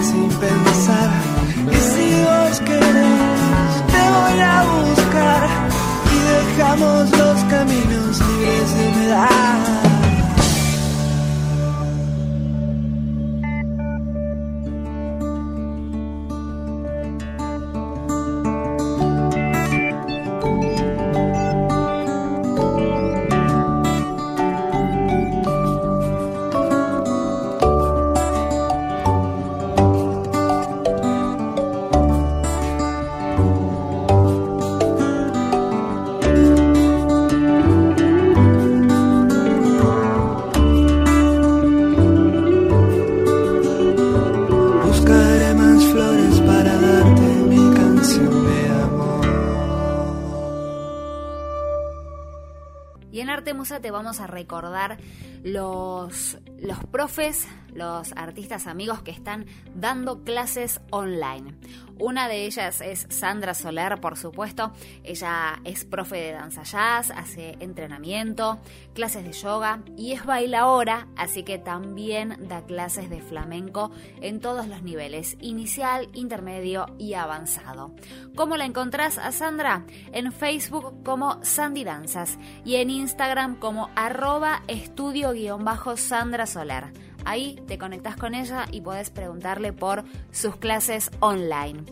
sin 0.00 0.28
pensar. 0.28 1.10
Y 1.70 1.76
si 1.90 2.06
vos 2.24 2.60
querés, 2.60 3.72
te 3.92 4.02
voy 4.16 4.40
a 4.40 4.64
buscar 4.74 5.48
y 6.14 6.18
dejamos 6.34 7.10
los 7.10 7.44
caminos 7.44 8.20
libres 8.20 8.74
de. 8.76 9.81
Vamos 53.90 54.20
a 54.20 54.26
recordar 54.26 54.98
los, 55.42 56.38
los 56.58 56.78
profes, 56.86 57.46
los 57.74 58.12
artistas 58.12 58.66
amigos 58.66 59.02
que 59.02 59.10
están 59.10 59.46
dando 59.82 60.22
clases 60.22 60.80
online. 60.90 61.56
Una 61.98 62.26
de 62.26 62.46
ellas 62.46 62.80
es 62.80 63.06
Sandra 63.10 63.52
Soler, 63.52 64.00
por 64.00 64.16
supuesto. 64.16 64.72
Ella 65.04 65.60
es 65.64 65.84
profe 65.84 66.16
de 66.16 66.32
danza 66.32 66.62
jazz, 66.62 67.10
hace 67.10 67.56
entrenamiento, 67.60 68.60
clases 68.94 69.24
de 69.24 69.32
yoga 69.32 69.82
y 69.96 70.12
es 70.12 70.24
bailaora, 70.24 71.08
así 71.16 71.42
que 71.42 71.58
también 71.58 72.48
da 72.48 72.64
clases 72.64 73.10
de 73.10 73.20
flamenco 73.20 73.90
en 74.20 74.40
todos 74.40 74.66
los 74.68 74.82
niveles, 74.82 75.36
inicial, 75.40 76.08
intermedio 76.14 76.86
y 76.98 77.14
avanzado. 77.14 77.94
¿Cómo 78.34 78.56
la 78.56 78.64
encontrás 78.64 79.18
a 79.18 79.30
Sandra? 79.30 79.84
En 80.12 80.32
Facebook 80.32 81.02
como 81.04 81.44
Sandy 81.44 81.84
Danzas 81.84 82.38
y 82.64 82.76
en 82.76 82.90
Instagram 82.90 83.56
como 83.56 83.90
arroba 83.96 84.62
estudio-sandra 84.68 86.46
Soler. 86.46 87.11
Ahí 87.24 87.60
te 87.66 87.78
conectas 87.78 88.16
con 88.16 88.34
ella 88.34 88.66
y 88.70 88.80
podés 88.80 89.10
preguntarle 89.10 89.72
por 89.72 90.04
sus 90.30 90.56
clases 90.56 91.10
online. 91.20 91.84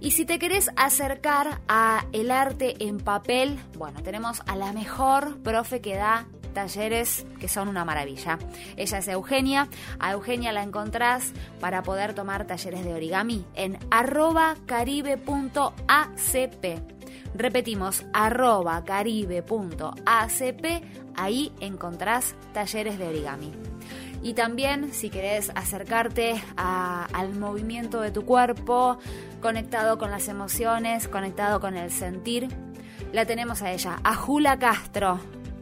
Y 0.00 0.12
si 0.12 0.24
te 0.24 0.38
querés 0.38 0.70
acercar 0.76 1.60
a 1.68 2.04
el 2.12 2.30
arte 2.30 2.76
en 2.80 2.98
papel, 2.98 3.58
bueno, 3.76 4.02
tenemos 4.02 4.42
a 4.46 4.54
la 4.56 4.72
mejor 4.72 5.40
profe 5.42 5.80
que 5.80 5.96
da 5.96 6.26
talleres 6.56 7.26
que 7.38 7.48
son 7.48 7.68
una 7.68 7.84
maravilla. 7.84 8.38
Ella 8.76 8.98
es 8.98 9.08
Eugenia. 9.08 9.68
A 9.98 10.12
Eugenia 10.12 10.52
la 10.52 10.62
encontrás 10.62 11.32
para 11.60 11.82
poder 11.82 12.14
tomar 12.14 12.46
talleres 12.46 12.82
de 12.82 12.94
origami 12.94 13.44
en 13.54 13.78
arroba 13.90 14.56
caribe.acp. 14.64 15.26
Repetimos, 17.34 18.04
arroba 18.14 18.82
caribe.acp. 18.84 20.64
Ahí 21.14 21.52
encontrás 21.60 22.34
talleres 22.54 22.98
de 22.98 23.06
origami. 23.06 23.52
Y 24.26 24.34
también 24.34 24.92
si 24.92 25.08
querés 25.08 25.52
acercarte 25.54 26.42
al 26.56 27.38
movimiento 27.38 28.00
de 28.00 28.10
tu 28.10 28.24
cuerpo, 28.24 28.98
conectado 29.40 29.98
con 29.98 30.10
las 30.10 30.26
emociones, 30.26 31.06
conectado 31.06 31.60
con 31.60 31.76
el 31.76 31.92
sentir, 31.92 32.48
la 33.12 33.24
tenemos 33.24 33.62
a 33.62 33.70
ella, 33.70 34.00
a 34.02 34.16
Jula 34.16 34.58
Castro, 34.58 35.20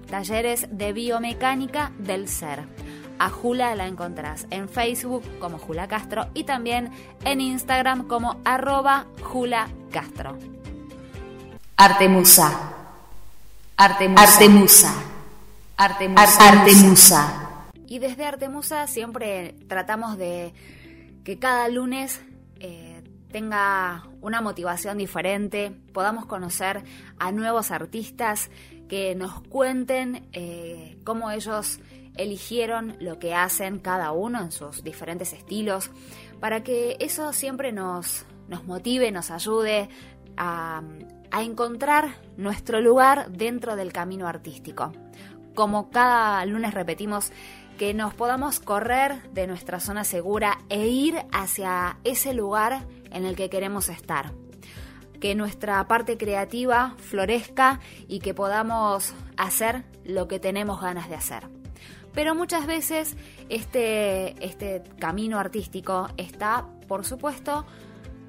talleres 0.08 0.66
de 0.70 0.94
biomecánica 0.94 1.92
del 1.98 2.26
ser. 2.26 2.64
A 3.18 3.28
Jula 3.28 3.74
la 3.74 3.86
encontrás 3.86 4.46
en 4.48 4.70
Facebook 4.70 5.24
como 5.40 5.58
Jula 5.58 5.86
Castro 5.86 6.28
y 6.32 6.44
también 6.44 6.90
en 7.26 7.42
Instagram 7.42 8.08
como 8.08 8.40
arroba 8.46 9.04
Jula 9.22 9.68
Castro. 9.92 10.38
Artemusa. 11.76 12.50
Artemusa. 13.76 14.22
Artemusa. 14.22 14.94
Artemusa. 15.76 16.48
Artemusa. 16.48 17.43
Y 17.86 17.98
desde 17.98 18.24
Artemusa 18.24 18.86
siempre 18.86 19.54
tratamos 19.68 20.16
de 20.16 20.52
que 21.24 21.38
cada 21.38 21.68
lunes 21.68 22.22
eh, 22.60 23.02
tenga 23.30 24.04
una 24.20 24.40
motivación 24.40 24.98
diferente, 24.98 25.72
podamos 25.92 26.26
conocer 26.26 26.84
a 27.18 27.32
nuevos 27.32 27.70
artistas 27.70 28.50
que 28.88 29.14
nos 29.14 29.40
cuenten 29.42 30.28
eh, 30.32 30.98
cómo 31.04 31.30
ellos 31.30 31.80
eligieron 32.16 32.96
lo 33.00 33.18
que 33.18 33.34
hacen 33.34 33.80
cada 33.80 34.12
uno 34.12 34.40
en 34.40 34.52
sus 34.52 34.84
diferentes 34.84 35.32
estilos, 35.32 35.90
para 36.38 36.62
que 36.62 36.96
eso 37.00 37.32
siempre 37.32 37.72
nos, 37.72 38.24
nos 38.48 38.64
motive, 38.64 39.10
nos 39.10 39.30
ayude 39.30 39.88
a, 40.36 40.82
a 41.30 41.42
encontrar 41.42 42.14
nuestro 42.36 42.80
lugar 42.80 43.32
dentro 43.32 43.74
del 43.74 43.92
camino 43.92 44.28
artístico. 44.28 44.92
Como 45.54 45.90
cada 45.90 46.44
lunes 46.46 46.74
repetimos, 46.74 47.32
que 47.78 47.94
nos 47.94 48.14
podamos 48.14 48.60
correr 48.60 49.22
de 49.32 49.46
nuestra 49.46 49.80
zona 49.80 50.04
segura 50.04 50.58
e 50.68 50.86
ir 50.86 51.16
hacia 51.32 51.98
ese 52.04 52.34
lugar 52.34 52.86
en 53.10 53.24
el 53.24 53.36
que 53.36 53.50
queremos 53.50 53.88
estar. 53.88 54.32
Que 55.20 55.34
nuestra 55.34 55.86
parte 55.88 56.16
creativa 56.16 56.94
florezca 56.98 57.80
y 58.08 58.20
que 58.20 58.34
podamos 58.34 59.14
hacer 59.36 59.84
lo 60.04 60.28
que 60.28 60.38
tenemos 60.38 60.80
ganas 60.80 61.08
de 61.08 61.14
hacer. 61.14 61.48
Pero 62.12 62.34
muchas 62.34 62.66
veces 62.66 63.16
este, 63.48 64.44
este 64.44 64.82
camino 65.00 65.38
artístico 65.38 66.08
está, 66.16 66.66
por 66.86 67.04
supuesto, 67.04 67.64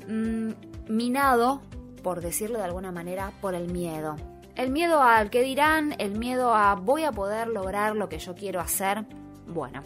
mm, 0.08 0.52
minado, 0.90 1.62
por 2.02 2.22
decirlo 2.22 2.58
de 2.58 2.66
alguna 2.66 2.92
manera, 2.92 3.32
por 3.42 3.54
el 3.54 3.72
miedo. 3.72 4.16
El 4.56 4.72
miedo 4.72 5.02
al 5.02 5.30
que 5.30 5.42
dirán, 5.42 5.96
el 6.00 6.18
miedo 6.18 6.56
a 6.56 6.76
voy 6.76 7.04
a 7.04 7.12
poder 7.12 7.48
lograr 7.48 7.96
lo 7.96 8.10
que 8.10 8.20
yo 8.20 8.36
quiero 8.36 8.62
hacer, 8.62 9.06
bueno, 9.48 9.82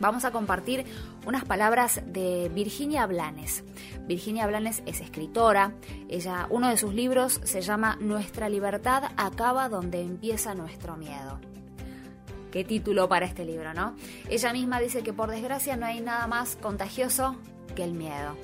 vamos 0.00 0.24
a 0.24 0.30
compartir 0.30 0.84
unas 1.26 1.44
palabras 1.44 2.02
de 2.06 2.50
Virginia 2.54 3.06
Blanes. 3.06 3.64
Virginia 4.06 4.46
Blanes 4.46 4.82
es 4.86 5.00
escritora. 5.00 5.74
Ella, 6.08 6.46
uno 6.50 6.68
de 6.68 6.76
sus 6.76 6.94
libros 6.94 7.40
se 7.44 7.62
llama 7.62 7.96
Nuestra 8.00 8.48
libertad 8.48 9.04
acaba 9.16 9.68
donde 9.68 10.00
empieza 10.02 10.54
nuestro 10.54 10.96
miedo. 10.96 11.40
Qué 12.52 12.64
título 12.64 13.08
para 13.08 13.26
este 13.26 13.44
libro, 13.44 13.74
¿no? 13.74 13.96
Ella 14.30 14.52
misma 14.52 14.80
dice 14.80 15.02
que 15.02 15.12
por 15.12 15.30
desgracia 15.30 15.76
no 15.76 15.86
hay 15.86 16.00
nada 16.00 16.26
más 16.26 16.56
contagioso 16.56 17.36
que 17.74 17.84
el 17.84 17.92
miedo. 17.92 18.36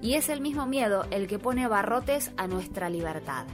Y 0.00 0.14
es 0.14 0.28
el 0.28 0.40
mismo 0.40 0.66
miedo 0.66 1.06
el 1.10 1.26
que 1.26 1.38
pone 1.38 1.66
barrotes 1.66 2.30
a 2.36 2.46
nuestra 2.46 2.88
libertad 2.88 3.46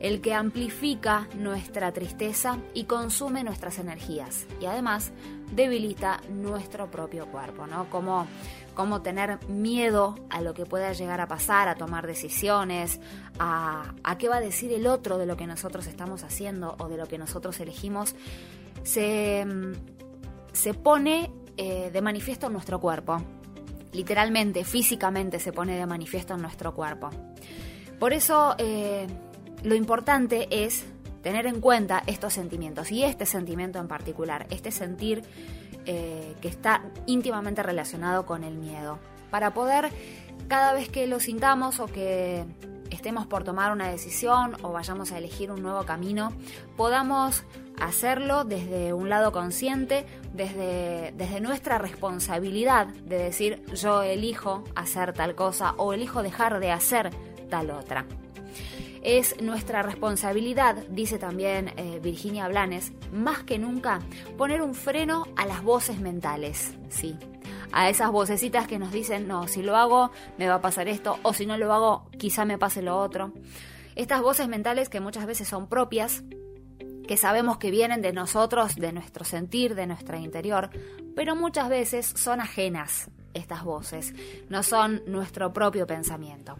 el 0.00 0.20
que 0.20 0.34
amplifica 0.34 1.28
nuestra 1.36 1.92
tristeza 1.92 2.58
y 2.74 2.84
consume 2.84 3.44
nuestras 3.44 3.78
energías 3.78 4.46
y 4.60 4.66
además 4.66 5.12
debilita 5.52 6.20
nuestro 6.30 6.90
propio 6.90 7.26
cuerpo, 7.26 7.66
¿no? 7.66 7.88
Como, 7.90 8.26
como 8.74 9.02
tener 9.02 9.38
miedo 9.48 10.16
a 10.30 10.40
lo 10.40 10.54
que 10.54 10.66
pueda 10.66 10.92
llegar 10.92 11.20
a 11.20 11.28
pasar, 11.28 11.68
a 11.68 11.76
tomar 11.76 12.06
decisiones, 12.06 13.00
a, 13.38 13.94
qué 14.18 14.28
va 14.28 14.36
a 14.36 14.40
decir 14.40 14.72
el 14.72 14.86
otro 14.86 15.18
de 15.18 15.26
lo 15.26 15.36
que 15.36 15.46
nosotros 15.46 15.86
estamos 15.86 16.24
haciendo 16.24 16.76
o 16.78 16.88
de 16.88 16.96
lo 16.96 17.06
que 17.06 17.18
nosotros 17.18 17.60
elegimos, 17.60 18.14
se, 18.82 19.46
se 20.52 20.74
pone 20.74 21.30
eh, 21.56 21.90
de 21.92 22.02
manifiesto 22.02 22.46
en 22.48 22.52
nuestro 22.52 22.80
cuerpo. 22.80 23.22
Literalmente, 23.92 24.64
físicamente 24.64 25.38
se 25.38 25.52
pone 25.52 25.76
de 25.76 25.86
manifiesto 25.86 26.34
en 26.34 26.42
nuestro 26.42 26.74
cuerpo. 26.74 27.10
Por 28.00 28.12
eso 28.12 28.56
eh, 28.58 29.06
lo 29.64 29.74
importante 29.74 30.46
es 30.50 30.84
tener 31.22 31.46
en 31.46 31.60
cuenta 31.60 32.02
estos 32.06 32.34
sentimientos 32.34 32.92
y 32.92 33.02
este 33.02 33.26
sentimiento 33.26 33.78
en 33.78 33.88
particular, 33.88 34.46
este 34.50 34.70
sentir 34.70 35.22
eh, 35.86 36.36
que 36.40 36.48
está 36.48 36.82
íntimamente 37.06 37.62
relacionado 37.62 38.26
con 38.26 38.44
el 38.44 38.54
miedo, 38.54 38.98
para 39.30 39.54
poder 39.54 39.90
cada 40.48 40.74
vez 40.74 40.88
que 40.90 41.06
lo 41.06 41.18
sintamos 41.18 41.80
o 41.80 41.86
que 41.86 42.44
estemos 42.90 43.26
por 43.26 43.42
tomar 43.42 43.72
una 43.72 43.88
decisión 43.88 44.56
o 44.62 44.72
vayamos 44.72 45.12
a 45.12 45.18
elegir 45.18 45.50
un 45.50 45.62
nuevo 45.62 45.84
camino, 45.84 46.32
podamos 46.76 47.44
hacerlo 47.80 48.44
desde 48.44 48.92
un 48.92 49.08
lado 49.08 49.32
consciente, 49.32 50.06
desde, 50.32 51.12
desde 51.16 51.40
nuestra 51.40 51.78
responsabilidad 51.78 52.86
de 52.86 53.18
decir 53.18 53.64
yo 53.74 54.02
elijo 54.02 54.62
hacer 54.76 55.14
tal 55.14 55.34
cosa 55.34 55.74
o 55.78 55.94
elijo 55.94 56.22
dejar 56.22 56.60
de 56.60 56.70
hacer 56.70 57.10
tal 57.48 57.70
otra. 57.70 58.06
Es 59.04 59.38
nuestra 59.42 59.82
responsabilidad, 59.82 60.76
dice 60.88 61.18
también 61.18 61.74
eh, 61.76 62.00
Virginia 62.02 62.48
Blanes, 62.48 62.92
más 63.12 63.42
que 63.42 63.58
nunca 63.58 64.00
poner 64.38 64.62
un 64.62 64.74
freno 64.74 65.26
a 65.36 65.44
las 65.44 65.62
voces 65.62 66.00
mentales, 66.00 66.74
sí, 66.88 67.14
a 67.70 67.90
esas 67.90 68.10
vocecitas 68.10 68.66
que 68.66 68.78
nos 68.78 68.92
dicen, 68.92 69.28
no, 69.28 69.46
si 69.46 69.62
lo 69.62 69.76
hago 69.76 70.10
me 70.38 70.48
va 70.48 70.54
a 70.54 70.60
pasar 70.62 70.88
esto, 70.88 71.18
o 71.22 71.34
si 71.34 71.44
no 71.44 71.58
lo 71.58 71.70
hago 71.74 72.08
quizá 72.18 72.46
me 72.46 72.56
pase 72.56 72.80
lo 72.80 72.98
otro. 72.98 73.34
Estas 73.94 74.22
voces 74.22 74.48
mentales 74.48 74.88
que 74.88 75.00
muchas 75.00 75.26
veces 75.26 75.48
son 75.48 75.68
propias, 75.68 76.24
que 77.06 77.18
sabemos 77.18 77.58
que 77.58 77.70
vienen 77.70 78.00
de 78.00 78.14
nosotros, 78.14 78.74
de 78.74 78.92
nuestro 78.92 79.26
sentir, 79.26 79.74
de 79.74 79.86
nuestro 79.86 80.16
interior, 80.16 80.70
pero 81.14 81.36
muchas 81.36 81.68
veces 81.68 82.06
son 82.16 82.40
ajenas 82.40 83.10
estas 83.34 83.64
voces, 83.64 84.14
no 84.48 84.62
son 84.62 85.02
nuestro 85.06 85.52
propio 85.52 85.86
pensamiento. 85.86 86.56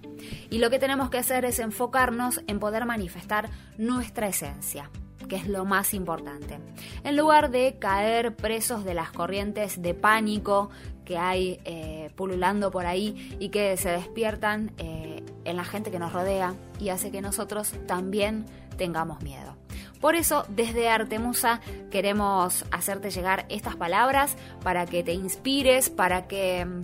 Y 0.51 0.59
lo 0.59 0.71
que 0.71 0.79
tenemos 0.79 1.11
que 1.11 1.19
hacer 1.19 1.45
es 1.45 1.59
enfocarnos 1.59 2.43
en 2.47 2.59
poder 2.59 2.85
manifestar 2.85 3.49
nuestra 3.79 4.29
esencia 4.29 4.91
que 5.29 5.37
es 5.37 5.49
lo 5.49 5.65
más 5.65 5.95
importante. 5.95 6.59
En 7.03 7.17
lugar 7.17 7.51
de 7.51 7.77
caer 7.79 8.37
presos 8.37 8.85
de 8.85 8.93
las 8.93 9.11
corrientes 9.11 9.81
de 9.81 9.95
pánico 9.95 10.69
que 11.05 11.19
hay 11.19 11.61
eh, 11.65 12.11
pululando 12.15 12.71
por 12.71 12.87
ahí 12.87 13.37
y 13.39 13.51
que 13.51 13.77
se 13.77 13.91
despiertan 13.91 14.73
eh, 14.79 15.23
en 15.45 15.57
la 15.57 15.65
gente 15.65 15.91
que 15.91 15.99
nos 15.99 16.13
rodea 16.13 16.55
y 16.81 16.89
hace 16.89 17.11
que 17.11 17.21
nosotros 17.21 17.73
también 17.87 18.47
tengamos 18.77 19.23
miedo. 19.23 19.57
Por 20.05 20.17
eso, 20.17 20.45
desde 20.51 20.90
Artemusa 20.90 21.62
queremos 21.90 22.67
hacerte 22.71 23.09
llegar 23.09 23.47
estas 23.49 23.75
palabras 23.75 24.37
para 24.62 24.85
que 24.85 25.03
te 25.03 25.14
inspires, 25.14 25.88
para 25.88 26.27
que 26.29 26.62
mm, 26.62 26.83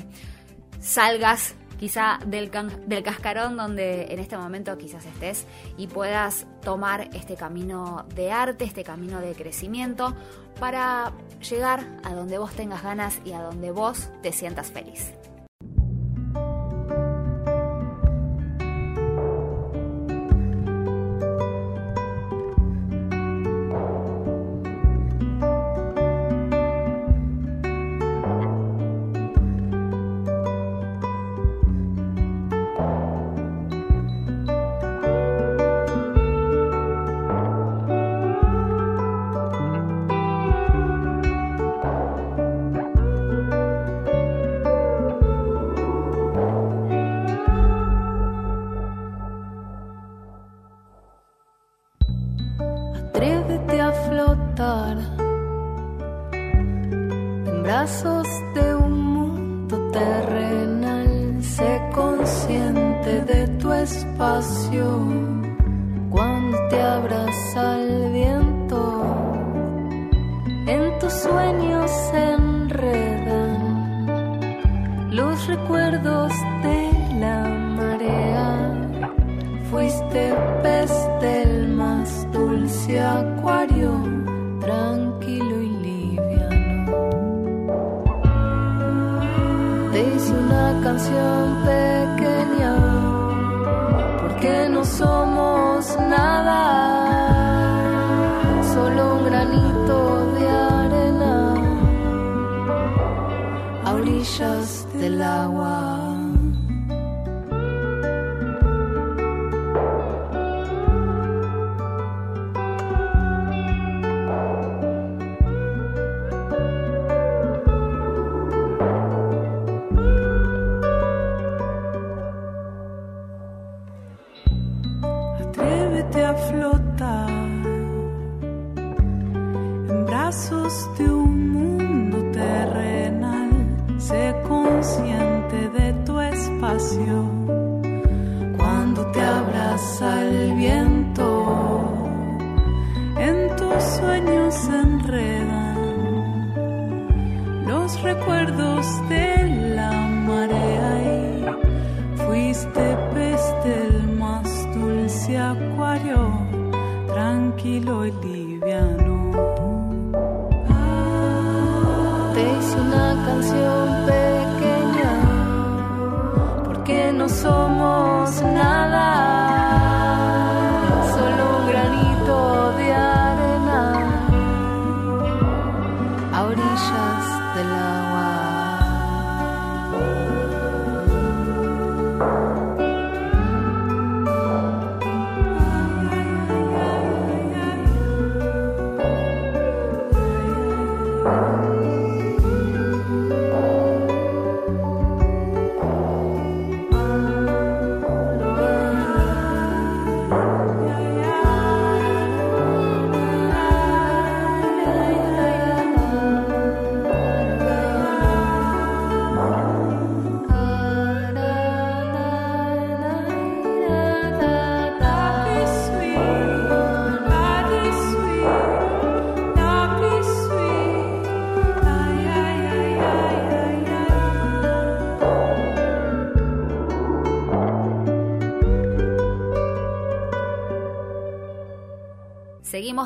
salgas 0.81 1.55
quizá 1.79 2.19
del, 2.25 2.51
del 2.87 3.03
cascarón 3.03 3.59
donde 3.59 4.05
en 4.11 4.21
este 4.21 4.39
momento 4.39 4.79
quizás 4.79 5.05
estés 5.05 5.47
y 5.77 5.87
puedas 5.87 6.47
tomar 6.63 7.11
este 7.13 7.37
camino 7.37 8.07
de 8.15 8.33
arte, 8.33 8.65
este 8.65 8.85
camino 8.85 9.21
de 9.21 9.35
crecimiento 9.35 10.17
para 10.59 11.13
llegar 11.47 11.87
a 12.03 12.15
donde 12.15 12.39
vos 12.39 12.53
tengas 12.53 12.83
ganas 12.83 13.21
y 13.27 13.33
a 13.33 13.43
donde 13.43 13.71
vos 13.71 14.09
te 14.23 14.33
sientas 14.33 14.71
feliz. 14.71 15.13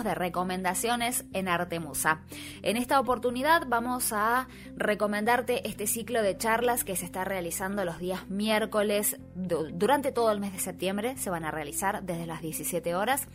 De 0.03 0.15
recomendaciones 0.15 1.25
en 1.33 1.47
Artemusa. 1.49 2.23
En 2.63 2.77
esta 2.77 2.99
oportunidad 2.99 3.65
vamos 3.69 4.13
a 4.13 4.49
recomendarte 4.77 5.69
este 5.69 5.87
ciclo 5.87 6.23
de 6.23 6.37
charlas 6.37 6.83
que 6.83 6.97
se 6.97 7.05
está 7.05 7.25
realizando 7.25 7.85
los 7.85 7.99
días 7.99 8.29
miércoles 8.29 9.19
durante 9.35 10.11
todo 10.11 10.33
el 10.33 10.41
mes 10.41 10.53
de 10.53 10.59
septiembre. 10.59 11.17
Se 11.19 11.31
van 11.31 11.45
a 11.45 11.51
realizar 11.51 12.03
desde 12.03 12.27
las 12.27 12.41
17 12.41 12.95
horas. 12.95 13.29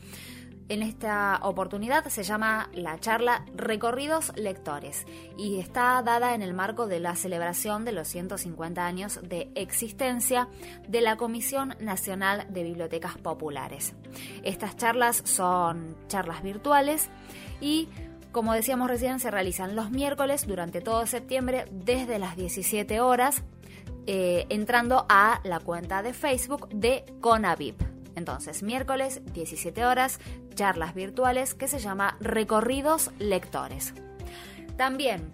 En 0.70 0.84
esta 0.84 1.40
oportunidad 1.42 2.06
se 2.10 2.22
llama 2.22 2.70
la 2.74 3.00
charla 3.00 3.44
Recorridos 3.56 4.32
Lectores 4.36 5.08
y 5.36 5.60
está 5.60 6.00
dada 6.04 6.36
en 6.36 6.44
el 6.44 6.54
marco 6.54 6.86
de 6.86 7.00
la 7.00 7.16
celebración 7.16 7.86
de 7.86 7.92
los 7.92 8.08
150 8.08 8.86
años 8.86 9.20
de 9.24 9.50
existencia 9.56 10.48
de 10.88 11.02
la 11.02 11.18
Comisión 11.18 11.74
Nacional 11.80 12.46
de 12.50 12.62
Bibliotecas 12.62 13.18
Populares. 13.18 13.96
Estas 14.44 14.78
charlas 14.78 15.24
son 15.26 15.96
charlas 16.08 16.44
virtuales 16.44 17.10
y 17.60 17.90
como 18.32 18.54
decíamos 18.54 18.90
recién, 18.90 19.20
se 19.20 19.32
realizan 19.32 19.76
los 19.76 19.90
miércoles 19.90 20.46
durante 20.46 20.82
todo 20.82 21.08
septiembre 21.08 21.66
desde 21.72 22.20
las 22.20 22.36
17 22.36 23.00
horas, 23.00 23.42
eh, 24.06 24.46
entrando 24.50 25.08
a 25.10 25.42
la 25.44 25.60
cuenta 25.60 26.04
de 26.04 26.14
Facebook 26.14 26.70
de 26.70 27.06
Conavip. 27.22 27.99
Entonces, 28.16 28.64
miércoles, 28.64 29.22
17 29.34 29.86
horas, 29.86 30.20
charlas 30.56 30.94
virtuales 30.94 31.54
que 31.54 31.68
se 31.68 31.80
llama 31.80 32.18
Recorridos 32.20 33.12
Lectores. 33.20 33.94
También, 34.78 35.32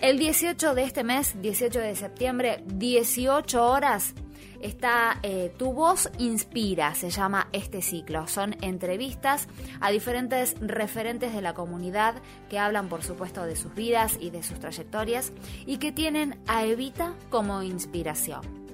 el 0.00 0.18
18 0.18 0.74
de 0.74 0.82
este 0.84 1.04
mes, 1.04 1.40
18 1.40 1.80
de 1.80 1.96
septiembre, 1.96 2.62
18 2.66 3.64
horas, 3.64 4.14
está 4.60 5.18
eh, 5.22 5.52
Tu 5.56 5.72
voz 5.72 6.10
inspira, 6.18 6.94
se 6.94 7.10
llama 7.10 7.48
este 7.52 7.82
ciclo. 7.82 8.26
Son 8.26 8.56
entrevistas 8.60 9.48
a 9.80 9.90
diferentes 9.90 10.54
referentes 10.60 11.34
de 11.34 11.42
la 11.42 11.54
comunidad 11.54 12.14
que 12.50 12.58
hablan, 12.58 12.88
por 12.88 13.02
supuesto, 13.02 13.44
de 13.44 13.56
sus 13.56 13.74
vidas 13.74 14.18
y 14.20 14.30
de 14.30 14.42
sus 14.42 14.60
trayectorias 14.60 15.32
y 15.66 15.78
que 15.78 15.92
tienen 15.92 16.38
a 16.46 16.64
Evita 16.64 17.14
como 17.30 17.62
inspiración. 17.62 18.65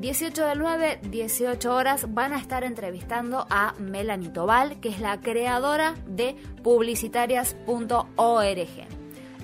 18 0.00 0.46
del 0.46 0.58
9, 0.60 1.00
18 1.10 1.74
horas, 1.74 2.14
van 2.14 2.32
a 2.32 2.38
estar 2.38 2.64
entrevistando 2.64 3.46
a 3.50 3.74
Melanie 3.78 4.30
Tobal, 4.30 4.80
que 4.80 4.88
es 4.88 4.98
la 4.98 5.20
creadora 5.20 5.94
de 6.06 6.36
publicitarias.org. 6.62 8.68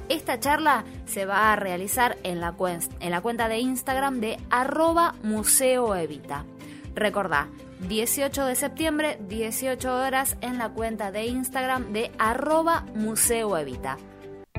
Esta 0.09 0.41
charla 0.41 0.85
se 1.05 1.27
va 1.27 1.53
a 1.53 1.57
realizar 1.57 2.17
en 2.23 2.41
la, 2.41 2.55
en 3.01 3.11
la 3.11 3.21
cuenta 3.21 3.49
de 3.49 3.59
Instagram 3.59 4.21
de 4.21 4.39
arroba 4.49 5.15
museoevita. 5.23 6.47
Recordá, 6.95 7.49
18 7.89 8.47
de 8.47 8.55
septiembre, 8.55 9.19
18 9.29 9.95
horas 9.95 10.39
en 10.41 10.57
la 10.57 10.71
cuenta 10.71 11.13
de 11.13 11.27
Instagram 11.27 11.93
de 11.93 12.11
arroba 12.19 12.87
museoevita. 12.95 13.99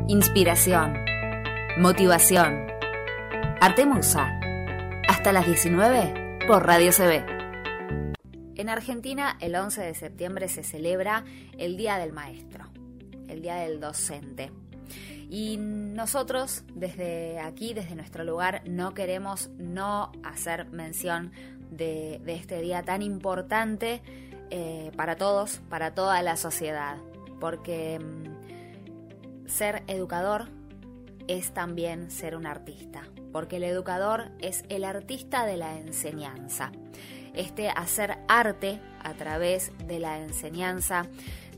Inspiración, 0.07 0.93
motivación, 1.79 2.67
arte 3.61 3.87
musa 3.87 4.41
hasta 5.08 5.32
las 5.32 5.45
19 5.45 6.39
por 6.47 6.66
Radio 6.66 6.91
CB. 6.91 7.24
En 8.55 8.70
Argentina, 8.70 9.38
el 9.39 9.55
11 9.55 9.82
de 9.82 9.93
septiembre 9.93 10.49
se 10.49 10.64
celebra 10.64 11.24
el 11.58 11.78
Día 11.78 11.97
del 11.97 12.12
Maestro, 12.12 12.66
el 13.28 13.41
Día 13.41 13.55
del 13.55 13.80
Docente. 13.80 14.51
Y 15.30 15.58
nosotros, 15.58 16.64
desde 16.74 17.39
aquí, 17.39 17.74
desde 17.74 17.95
nuestro 17.95 18.24
lugar, 18.24 18.62
no 18.66 18.93
queremos 18.93 19.49
no 19.58 20.12
hacer 20.24 20.70
mención 20.70 21.32
de, 21.70 22.22
este 22.26 22.62
día 22.62 22.84
tan 22.84 23.01
importante 23.01 24.01
eh, 24.49 24.91
para 24.95 25.18
todos, 25.18 25.60
para 25.70 25.93
toda 25.93 26.22
la 26.22 26.38
sociedad. 26.38 26.97
Porque 27.39 27.99
mm, 27.99 29.47
ser 29.47 29.84
educador 29.88 30.47
es 31.28 31.53
también 31.53 32.10
ser 32.10 32.36
un 32.36 32.45
artista 32.45 33.03
porque 33.38 33.57
el 33.57 33.65
educador 33.65 34.31
es 34.39 34.63
el 34.67 34.83
artista 34.83 35.45
de 35.45 35.57
la 35.57 35.77
enseñanza. 35.77 36.71
Este 37.35 37.69
hacer 37.69 38.17
arte 38.27 38.81
a 38.99 39.13
través 39.13 39.71
de 39.85 39.99
la 39.99 40.17
enseñanza 40.17 41.05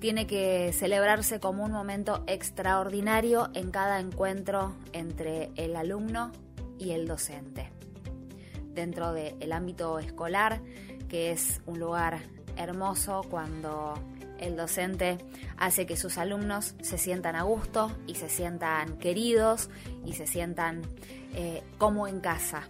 tiene 0.01 0.27
que 0.27 0.73
celebrarse 0.73 1.39
como 1.39 1.63
un 1.63 1.71
momento 1.71 2.25
extraordinario 2.27 3.49
en 3.53 3.71
cada 3.71 4.01
encuentro 4.01 4.75
entre 4.91 5.51
el 5.55 5.77
alumno 5.77 6.33
y 6.77 6.91
el 6.91 7.07
docente. 7.07 7.69
Dentro 8.73 9.13
del 9.13 9.49
ámbito 9.53 9.99
escolar, 9.99 10.59
que 11.07 11.31
es 11.31 11.61
un 11.65 11.79
lugar 11.79 12.19
hermoso 12.57 13.25
cuando 13.29 13.93
el 14.37 14.57
docente 14.57 15.17
hace 15.57 15.85
que 15.85 15.95
sus 15.95 16.17
alumnos 16.17 16.75
se 16.81 16.97
sientan 16.97 17.37
a 17.37 17.43
gusto 17.43 17.89
y 18.05 18.15
se 18.15 18.27
sientan 18.27 18.97
queridos 18.97 19.69
y 20.05 20.13
se 20.13 20.27
sientan 20.27 20.81
eh, 21.33 21.63
como 21.77 22.07
en 22.07 22.19
casa, 22.19 22.63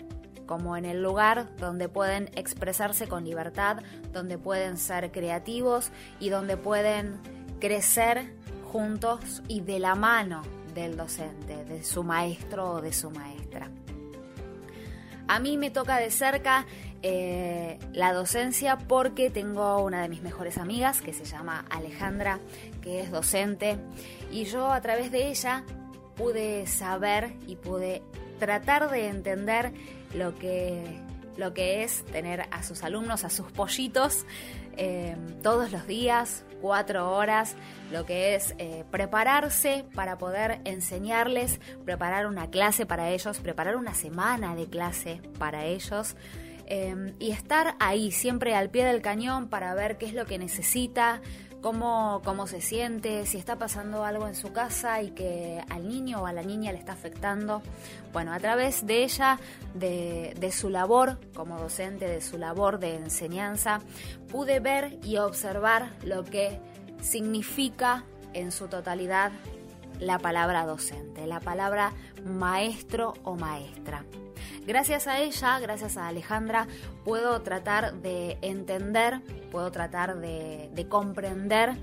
como 0.46 0.76
en 0.78 0.86
el 0.86 1.02
lugar 1.02 1.56
donde 1.58 1.90
pueden 1.90 2.30
expresarse 2.36 3.08
con 3.08 3.24
libertad, 3.24 3.78
donde 4.12 4.38
pueden 4.38 4.78
ser 4.78 5.12
creativos 5.12 5.92
y 6.20 6.30
donde 6.30 6.58
pueden 6.58 7.20
crecer 7.60 8.34
juntos 8.72 9.42
y 9.48 9.62
de 9.62 9.80
la 9.80 9.96
mano 9.96 10.42
del 10.74 10.98
docente, 10.98 11.66
de 11.66 11.84
su 11.84 12.04
maestro 12.04 12.72
o 12.72 12.82
de 12.82 12.94
su 12.94 13.12
maestra. 13.12 13.70
A 15.28 15.40
mí 15.40 15.58
me 15.58 15.70
toca 15.70 15.98
de 15.98 16.10
cerca 16.10 16.66
eh, 17.04 17.78
la 17.94 18.14
docencia 18.14 18.78
porque 18.78 19.30
tengo 19.30 19.84
una 19.84 20.02
de 20.02 20.10
mis 20.10 20.24
mejores 20.24 20.58
amigas 20.58 21.02
que 21.02 21.14
se 21.14 21.24
llama 21.24 21.66
Alejandra, 21.70 22.40
que 22.82 23.02
es 23.02 23.12
docente, 23.12 23.78
y 24.32 24.46
yo 24.46 24.72
a 24.72 24.82
través 24.82 25.12
de 25.12 25.30
ella 25.30 25.64
pude 26.16 26.66
saber 26.66 27.36
y 27.48 27.56
pude 27.56 28.02
tratar 28.40 28.90
de 28.90 29.08
entender 29.08 29.74
lo 30.16 30.36
que, 30.36 30.84
lo 31.38 31.54
que 31.54 31.84
es 31.84 32.04
tener 32.06 32.48
a 32.52 32.64
sus 32.64 32.84
alumnos, 32.84 33.24
a 33.24 33.30
sus 33.30 33.52
pollitos, 33.52 34.26
eh, 34.78 35.16
todos 35.44 35.72
los 35.72 35.86
días, 35.88 36.46
cuatro 36.62 37.12
horas, 37.12 37.56
lo 37.92 38.06
que 38.06 38.36
es 38.36 38.56
eh, 38.58 38.86
prepararse 38.92 39.86
para 39.94 40.18
poder 40.18 40.62
enseñarles, 40.66 41.60
preparar 41.86 42.28
una 42.28 42.50
clase 42.50 42.86
para 42.86 43.10
ellos, 43.10 43.40
preparar 43.40 43.76
una 43.76 43.94
semana 43.94 44.56
de 44.56 44.68
clase 44.68 45.22
para 45.38 45.66
ellos. 45.66 46.16
Eh, 46.72 47.16
y 47.18 47.32
estar 47.32 47.76
ahí 47.80 48.12
siempre 48.12 48.56
al 48.56 48.70
pie 48.70 48.86
del 48.86 49.02
cañón 49.02 49.50
para 49.50 49.74
ver 49.74 49.98
qué 49.98 50.06
es 50.06 50.14
lo 50.14 50.28
que 50.28 50.38
necesita, 50.38 51.20
cómo, 51.62 52.22
cómo 52.24 52.48
se 52.48 52.62
siente, 52.62 53.26
si 53.26 53.38
está 53.38 53.58
pasando 53.58 54.04
algo 54.04 54.28
en 54.28 54.36
su 54.36 54.52
casa 54.52 55.02
y 55.02 55.12
que 55.12 55.64
al 55.70 55.88
niño 55.88 56.22
o 56.22 56.26
a 56.26 56.34
la 56.34 56.44
niña 56.44 56.72
le 56.72 56.78
está 56.78 56.94
afectando. 56.94 57.62
Bueno, 58.14 58.34
a 58.34 58.40
través 58.40 58.86
de 58.86 59.04
ella, 59.04 59.40
de, 59.74 60.36
de 60.40 60.52
su 60.52 60.70
labor 60.70 61.20
como 61.34 61.60
docente, 61.60 62.08
de 62.08 62.22
su 62.22 62.38
labor 62.38 62.80
de 62.80 62.96
enseñanza, 62.96 63.80
pude 64.32 64.60
ver 64.60 64.98
y 65.04 65.18
observar 65.18 65.92
lo 66.04 66.24
que 66.24 66.60
significa 67.02 68.04
en 68.34 68.52
su 68.52 68.68
totalidad 68.68 69.32
la 70.00 70.18
palabra 70.18 70.66
docente, 70.66 71.28
la 71.28 71.40
palabra 71.40 71.92
maestro 72.26 73.14
o 73.24 73.36
maestra. 73.36 74.06
Gracias 74.66 75.08
a 75.08 75.20
ella, 75.20 75.60
gracias 75.60 75.98
a 75.98 76.08
Alejandra, 76.08 76.68
puedo 77.04 77.42
tratar 77.42 77.96
de 78.02 78.38
entender, 78.42 79.22
puedo 79.52 79.72
tratar 79.72 80.20
de, 80.20 80.86
comprender 80.90 81.76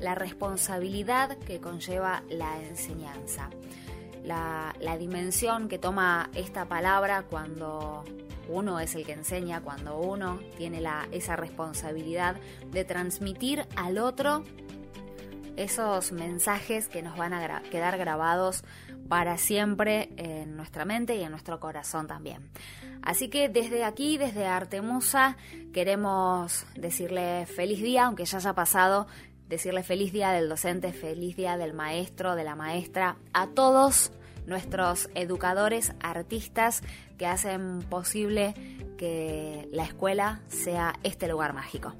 la 0.00 0.14
responsabilidad 0.14 1.36
que 1.38 1.60
conlleva 1.60 2.22
la 2.28 2.62
enseñanza. 2.62 3.50
La, 4.24 4.72
dimensión 4.98 5.68
que 5.68 5.78
toma 5.78 6.30
esta 6.34 6.66
palabra 6.66 7.24
cuando 7.28 8.04
uno 8.48 8.78
es 8.78 8.94
el 8.94 9.04
que 9.04 9.12
enseña, 9.12 9.60
cuando 9.60 9.98
uno 9.98 10.38
tiene 10.56 10.82
esa 11.10 11.34
responsabilidad 11.36 12.36
de 12.70 12.84
transmitir 12.84 13.66
al 13.74 13.98
otro 13.98 14.44
esos 15.56 16.12
mensajes 16.12 16.88
que 16.88 17.02
nos 17.02 17.16
van 17.16 17.32
a 17.32 17.62
quedar 17.62 17.98
grabados 17.98 18.64
para 19.08 19.38
siempre 19.38 20.10
en 20.16 20.56
nuestra 20.56 20.84
mente 20.84 21.16
y 21.16 21.22
en 21.22 21.30
nuestro 21.30 21.58
corazón 21.60 22.06
también. 22.06 22.50
Así 23.02 23.28
que 23.28 23.48
desde 23.48 23.84
aquí, 23.84 24.18
desde 24.18 24.46
Artemusa, 24.46 25.36
queremos 25.72 26.64
decirle 26.76 27.46
feliz 27.46 27.82
día, 27.82 28.06
aunque 28.06 28.24
ya 28.24 28.38
haya 28.38 28.54
pasado, 28.54 29.06
decirle 29.48 29.82
feliz 29.82 30.12
día 30.12 30.30
del 30.30 30.48
docente, 30.48 30.92
feliz 30.92 31.36
día 31.36 31.56
del 31.56 31.74
maestro, 31.74 32.36
de 32.36 32.44
la 32.44 32.54
maestra, 32.54 33.16
a 33.32 33.48
todos 33.48 34.12
nuestros 34.46 35.10
educadores, 35.14 35.92
artistas 36.00 36.82
que 37.18 37.26
hacen 37.26 37.80
posible 37.88 38.54
que 38.96 39.68
la 39.72 39.84
escuela 39.84 40.40
sea 40.48 40.94
este 41.02 41.26
lugar 41.26 41.52
mágico. 41.52 41.94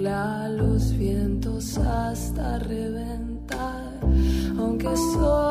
mezcla 0.00 0.48
los 0.48 0.96
vientos 0.96 1.76
hasta 1.78 2.58
reventar, 2.60 4.00
aunque 4.58 4.88
soy 4.96 5.49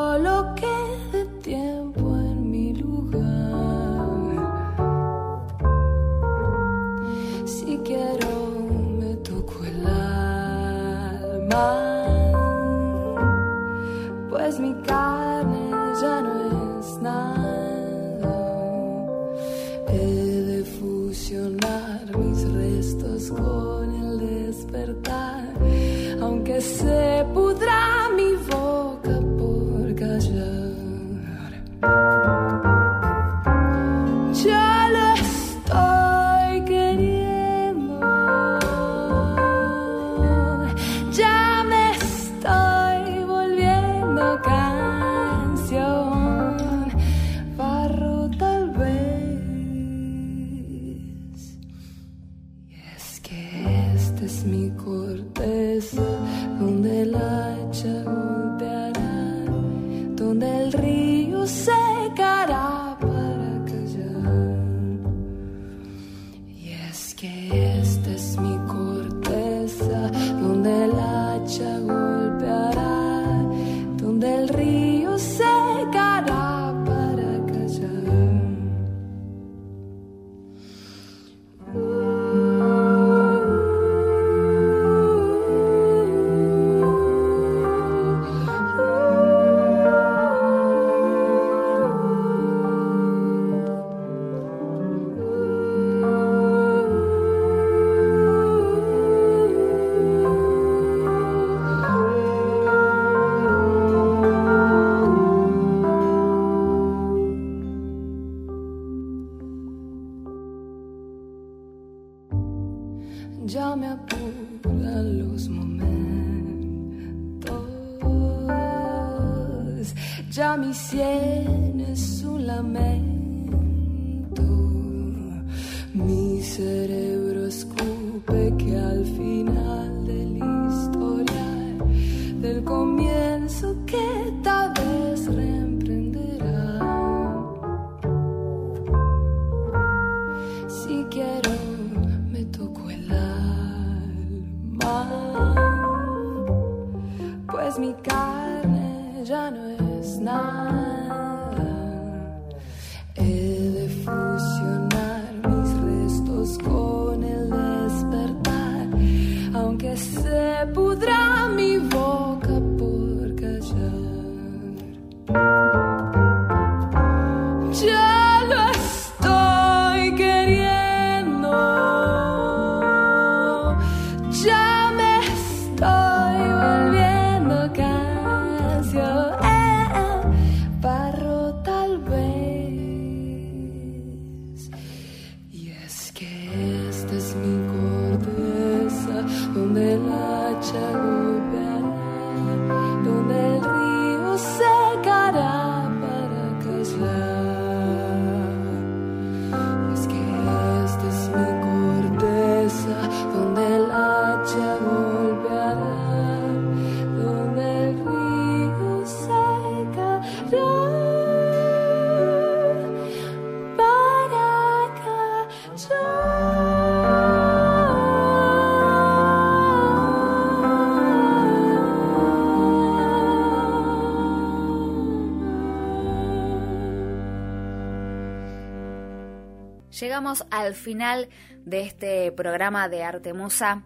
Llegamos 230.20 230.44
al 230.50 230.74
final 230.74 231.30
de 231.64 231.80
este 231.80 232.30
programa 232.30 232.90
de 232.90 233.02
Arte 233.02 233.32
Musa 233.32 233.84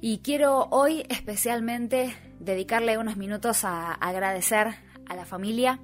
y 0.00 0.18
quiero 0.24 0.66
hoy 0.72 1.04
especialmente 1.08 2.16
dedicarle 2.40 2.98
unos 2.98 3.16
minutos 3.16 3.62
a 3.62 3.92
agradecer 3.92 4.74
a 5.06 5.14
la 5.14 5.24
familia, 5.24 5.78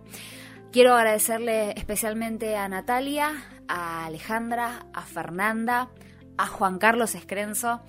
Quiero 0.71 0.95
agradecerle 0.95 1.73
especialmente 1.77 2.57
a 2.57 2.67
Natalia, 2.67 3.43
a 3.67 4.07
Alejandra, 4.07 4.87
a 4.91 5.03
Fernanda, 5.03 5.89
a 6.35 6.47
Juan 6.47 6.79
Carlos 6.79 7.13
Escrenzo, 7.13 7.81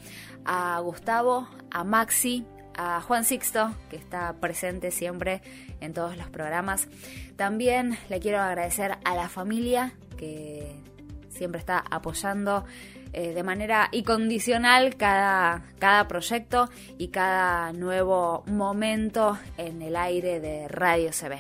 a 0.45 0.79
Gustavo, 0.81 1.49
a 1.71 1.85
Maxi, 1.85 2.47
a 2.79 3.03
Juan 3.03 3.25
Sixto, 3.25 3.75
que 3.91 3.97
está 3.97 4.33
presente 4.35 4.91
siempre 4.91 5.43
en 5.81 5.93
todos 5.93 6.17
los 6.17 6.31
programas. 6.31 6.89
También 7.37 7.99
le 8.09 8.21
quiero 8.21 8.39
agradecer 8.41 8.97
a 9.05 9.15
la 9.15 9.29
familia 9.29 9.93
que 10.17 10.75
siempre 11.29 11.59
está 11.59 11.85
apoyando 11.91 12.65
eh, 13.13 13.33
de 13.35 13.43
manera 13.43 13.89
incondicional 13.93 14.97
cada, 14.97 15.65
cada 15.79 16.09
proyecto 16.09 16.71
y 16.99 17.09
cada 17.09 17.73
nuevo 17.73 18.45
momento 18.47 19.39
en 19.57 19.83
el 19.83 19.97
aire 19.97 20.41
de 20.41 20.69
Radio 20.69 21.11
CB. 21.11 21.39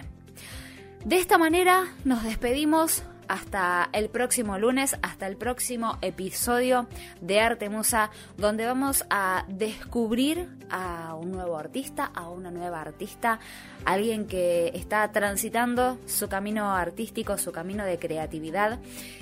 De 1.04 1.16
esta 1.16 1.38
manera 1.38 1.84
nos 2.04 2.24
despedimos 2.24 3.04
hasta 3.28 3.88
el 3.92 4.08
próximo 4.08 4.58
lunes, 4.58 4.96
hasta 5.02 5.26
el 5.26 5.36
próximo 5.36 5.98
episodio 6.02 6.88
de 7.20 7.40
Arte 7.40 7.68
Musa, 7.68 8.10
donde 8.36 8.66
vamos 8.66 9.04
a 9.10 9.44
descubrir 9.48 10.48
a 10.70 11.14
un 11.14 11.30
nuevo 11.30 11.56
artista, 11.56 12.10
a 12.14 12.28
una 12.30 12.50
nueva 12.50 12.80
artista, 12.80 13.38
alguien 13.84 14.26
que 14.26 14.72
está 14.74 15.10
transitando 15.12 15.98
su 16.06 16.28
camino 16.28 16.74
artístico, 16.74 17.38
su 17.38 17.52
camino 17.52 17.84
de 17.84 17.98
creatividad 17.98 18.78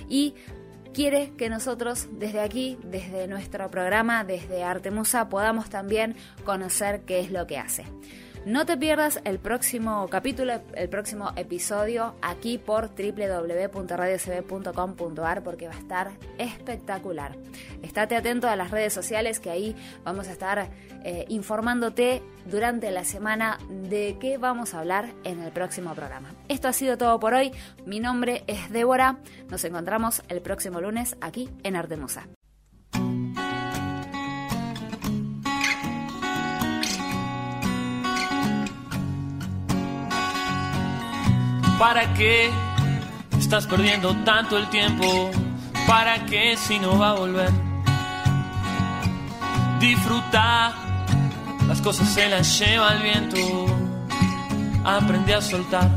y 0.09 0.35
quiere 0.95 1.33
que 1.37 1.51
nosotros 1.51 2.09
desde 2.13 2.41
aquí, 2.41 2.79
desde 2.83 3.29
nuestro 3.29 3.71
programa, 3.71 4.25
desde 4.25 4.65
Arte 4.65 4.91
Musa, 4.91 5.29
podamos 5.29 5.69
también 5.69 6.17
conocer 6.45 7.03
qué 7.03 7.21
es 7.21 7.31
lo 7.31 7.47
que 7.47 7.59
hace. 7.59 7.85
No 8.47 8.65
te 8.65 8.77
pierdas 8.77 9.21
el 9.25 9.41
próximo 9.41 10.07
capítulo, 10.09 10.63
el 10.75 10.89
próximo 10.89 11.33
episodio 11.35 12.15
aquí 12.23 12.59
por 12.59 12.91
www.radiocb.com.ar 12.91 15.43
porque 15.43 15.67
va 15.67 15.75
a 15.75 15.79
estar 15.79 16.13
espectacular. 16.39 17.37
Estate 17.83 18.15
atento 18.15 18.49
a 18.49 18.55
las 18.55 18.71
redes 18.71 18.93
sociales 18.93 19.41
que 19.41 19.51
ahí 19.51 19.75
vamos 20.05 20.29
a 20.29 20.31
estar 20.31 20.71
eh, 21.03 21.25
informándote 21.29 22.23
durante 22.49 22.93
la 22.93 23.05
semana 23.05 23.59
de 23.69 24.17
qué 24.21 24.39
vamos 24.39 24.75
a 24.75 24.79
hablar 24.79 25.13
en 25.25 25.43
el 25.43 25.51
próximo 25.51 25.93
programa. 25.97 26.33
Esto 26.47 26.69
ha 26.69 26.73
sido 26.73 26.97
todo 26.97 27.19
por 27.19 27.35
hoy. 27.35 27.51
Mi 27.85 27.99
nombre 27.99 28.45
es 28.47 28.71
Débora. 28.71 29.19
Nos 29.51 29.65
encontramos 29.65 30.23
el 30.29 30.41
próximo 30.41 30.81
lunes 30.81 31.17
aquí 31.21 31.51
en 31.65 31.75
Artemusa. 31.75 32.29
¿Para 41.79 42.15
qué 42.15 42.51
estás 43.39 43.67
perdiendo 43.67 44.15
tanto 44.25 44.57
el 44.57 44.67
tiempo? 44.71 45.31
¿Para 45.87 46.25
qué 46.25 46.57
si 46.57 46.79
no 46.79 46.99
va 46.99 47.11
a 47.11 47.13
volver? 47.13 47.51
Disfruta, 49.79 50.73
las 51.69 51.83
cosas 51.83 52.09
se 52.09 52.31
las 52.31 52.59
lleva 52.59 52.95
el 52.95 53.03
viento. 53.03 53.67
Aprende 54.85 55.35
a 55.35 55.43
soltar. 55.43 55.91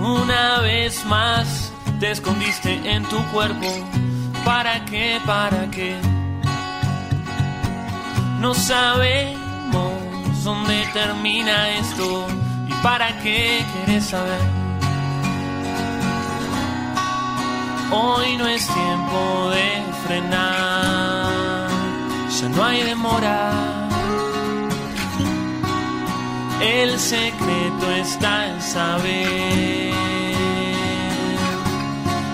Una 0.00 0.60
vez 0.60 1.04
más 1.06 1.72
te 1.98 2.12
escondiste 2.12 2.74
en 2.88 3.02
tu 3.06 3.18
cuerpo. 3.32 3.66
¿Para 4.44 4.84
qué? 4.84 5.20
¿Para 5.26 5.68
qué? 5.72 5.96
No 8.40 8.54
sabemos 8.54 9.34
dónde 10.44 10.86
termina 10.94 11.70
esto 11.70 12.24
para 12.82 13.18
qué 13.20 13.64
quieres 13.72 14.06
saber. 14.06 14.40
Hoy 17.90 18.36
no 18.36 18.46
es 18.46 18.66
tiempo 18.66 19.50
de 19.50 19.82
frenar, 20.06 21.68
ya 22.40 22.48
no 22.48 22.64
hay 22.64 22.82
demora. 22.82 23.88
El 26.60 26.98
secreto 26.98 27.90
está 27.96 28.48
en 28.48 28.60
saber 28.60 29.92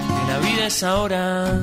que 0.09 0.32
la 0.32 0.38
vida 0.40 0.66
es 0.66 0.82
ahora. 0.82 1.61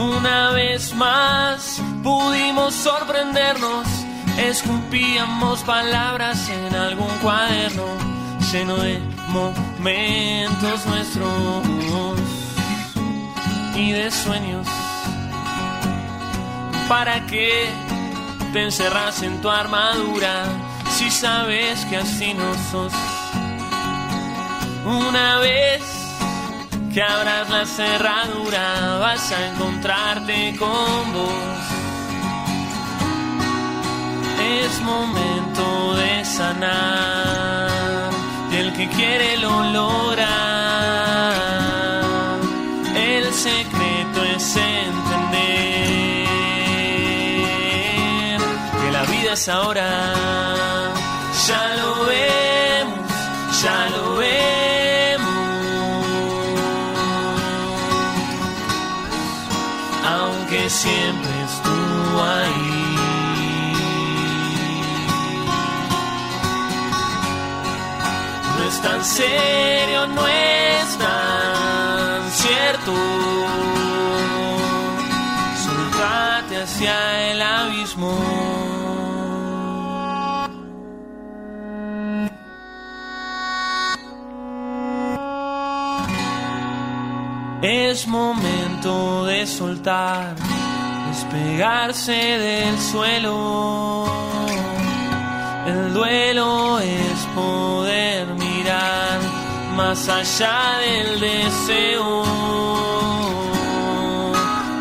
Una 0.00 0.52
vez 0.52 0.94
más 0.94 1.78
pudimos 2.02 2.74
sorprendernos, 2.74 3.86
escupíamos 4.38 5.62
palabras 5.64 6.48
en 6.48 6.74
algún 6.74 7.10
cuaderno 7.18 7.84
lleno 8.50 8.78
de 8.78 8.98
momentos 9.28 10.86
nuestros 10.86 12.18
y 13.76 13.92
de 13.92 14.10
sueños. 14.10 14.66
¿Para 16.88 17.26
qué 17.26 17.68
te 18.54 18.62
encerras 18.62 19.22
en 19.22 19.38
tu 19.42 19.50
armadura 19.50 20.46
si 20.96 21.10
sabes 21.10 21.84
que 21.90 21.98
así 21.98 22.32
no 22.32 22.54
sos? 22.70 22.94
Una 24.86 25.40
vez 25.40 25.99
que 26.92 27.02
abras 27.02 27.48
la 27.48 27.64
cerradura 27.66 28.98
vas 28.98 29.30
a 29.32 29.46
encontrarte 29.48 30.56
con 30.58 31.12
vos. 31.12 31.58
Es 34.58 34.80
momento 34.80 35.94
de 35.94 36.24
sanar 36.24 38.10
y 38.52 38.56
el 38.56 38.72
que 38.72 38.88
quiere 38.88 39.36
lo 39.38 39.62
logra. 39.70 40.28
El 42.96 43.32
secreto 43.32 44.24
es 44.36 44.56
entender 44.56 45.60
que 48.80 48.90
la 48.90 49.02
vida 49.04 49.32
es 49.34 49.48
ahora. 49.48 50.12
Ya 51.46 51.74
lo 51.76 52.04
vemos, 52.06 53.10
ya 53.62 53.88
lo 53.90 54.16
vemos. 54.16 54.59
Siempre 60.82 61.34
estuvo 61.48 62.22
ahí. 62.22 62.96
No 68.56 68.64
es 68.68 68.80
tan 68.80 69.04
serio, 69.04 70.06
no 70.06 70.26
es 70.26 70.88
tan 71.04 72.20
cierto. 72.42 72.92
Soltate 75.64 76.62
hacia 76.62 77.30
el 77.30 77.42
abismo. 77.42 78.14
Es 87.62 88.06
momento 88.06 89.26
de 89.26 89.46
soltar, 89.46 90.34
despegarse 91.30 92.12
del 92.12 92.78
suelo. 92.78 94.04
El 95.66 95.94
duelo 95.94 96.78
es 96.80 97.26
poder 97.34 98.26
mirar 98.34 99.20
más 99.76 100.08
allá 100.08 100.78
del 100.78 101.20
deseo. 101.20 102.24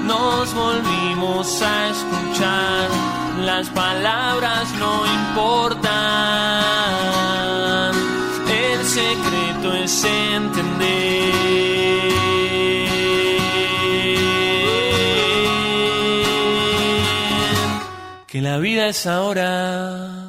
Nos 0.04 0.54
volvimos 0.54 1.62
a 1.62 1.89
escuchar, 1.89 2.89
las 3.45 3.68
palabras 3.70 4.72
no 4.80 5.06
importan. 5.06 5.89
El 8.50 8.86
secreto 8.86 9.74
es 9.74 10.04
entender 10.04 12.18
la 18.42 18.58
vida 18.58 18.88
es 18.88 19.06
ahora. 19.08 20.29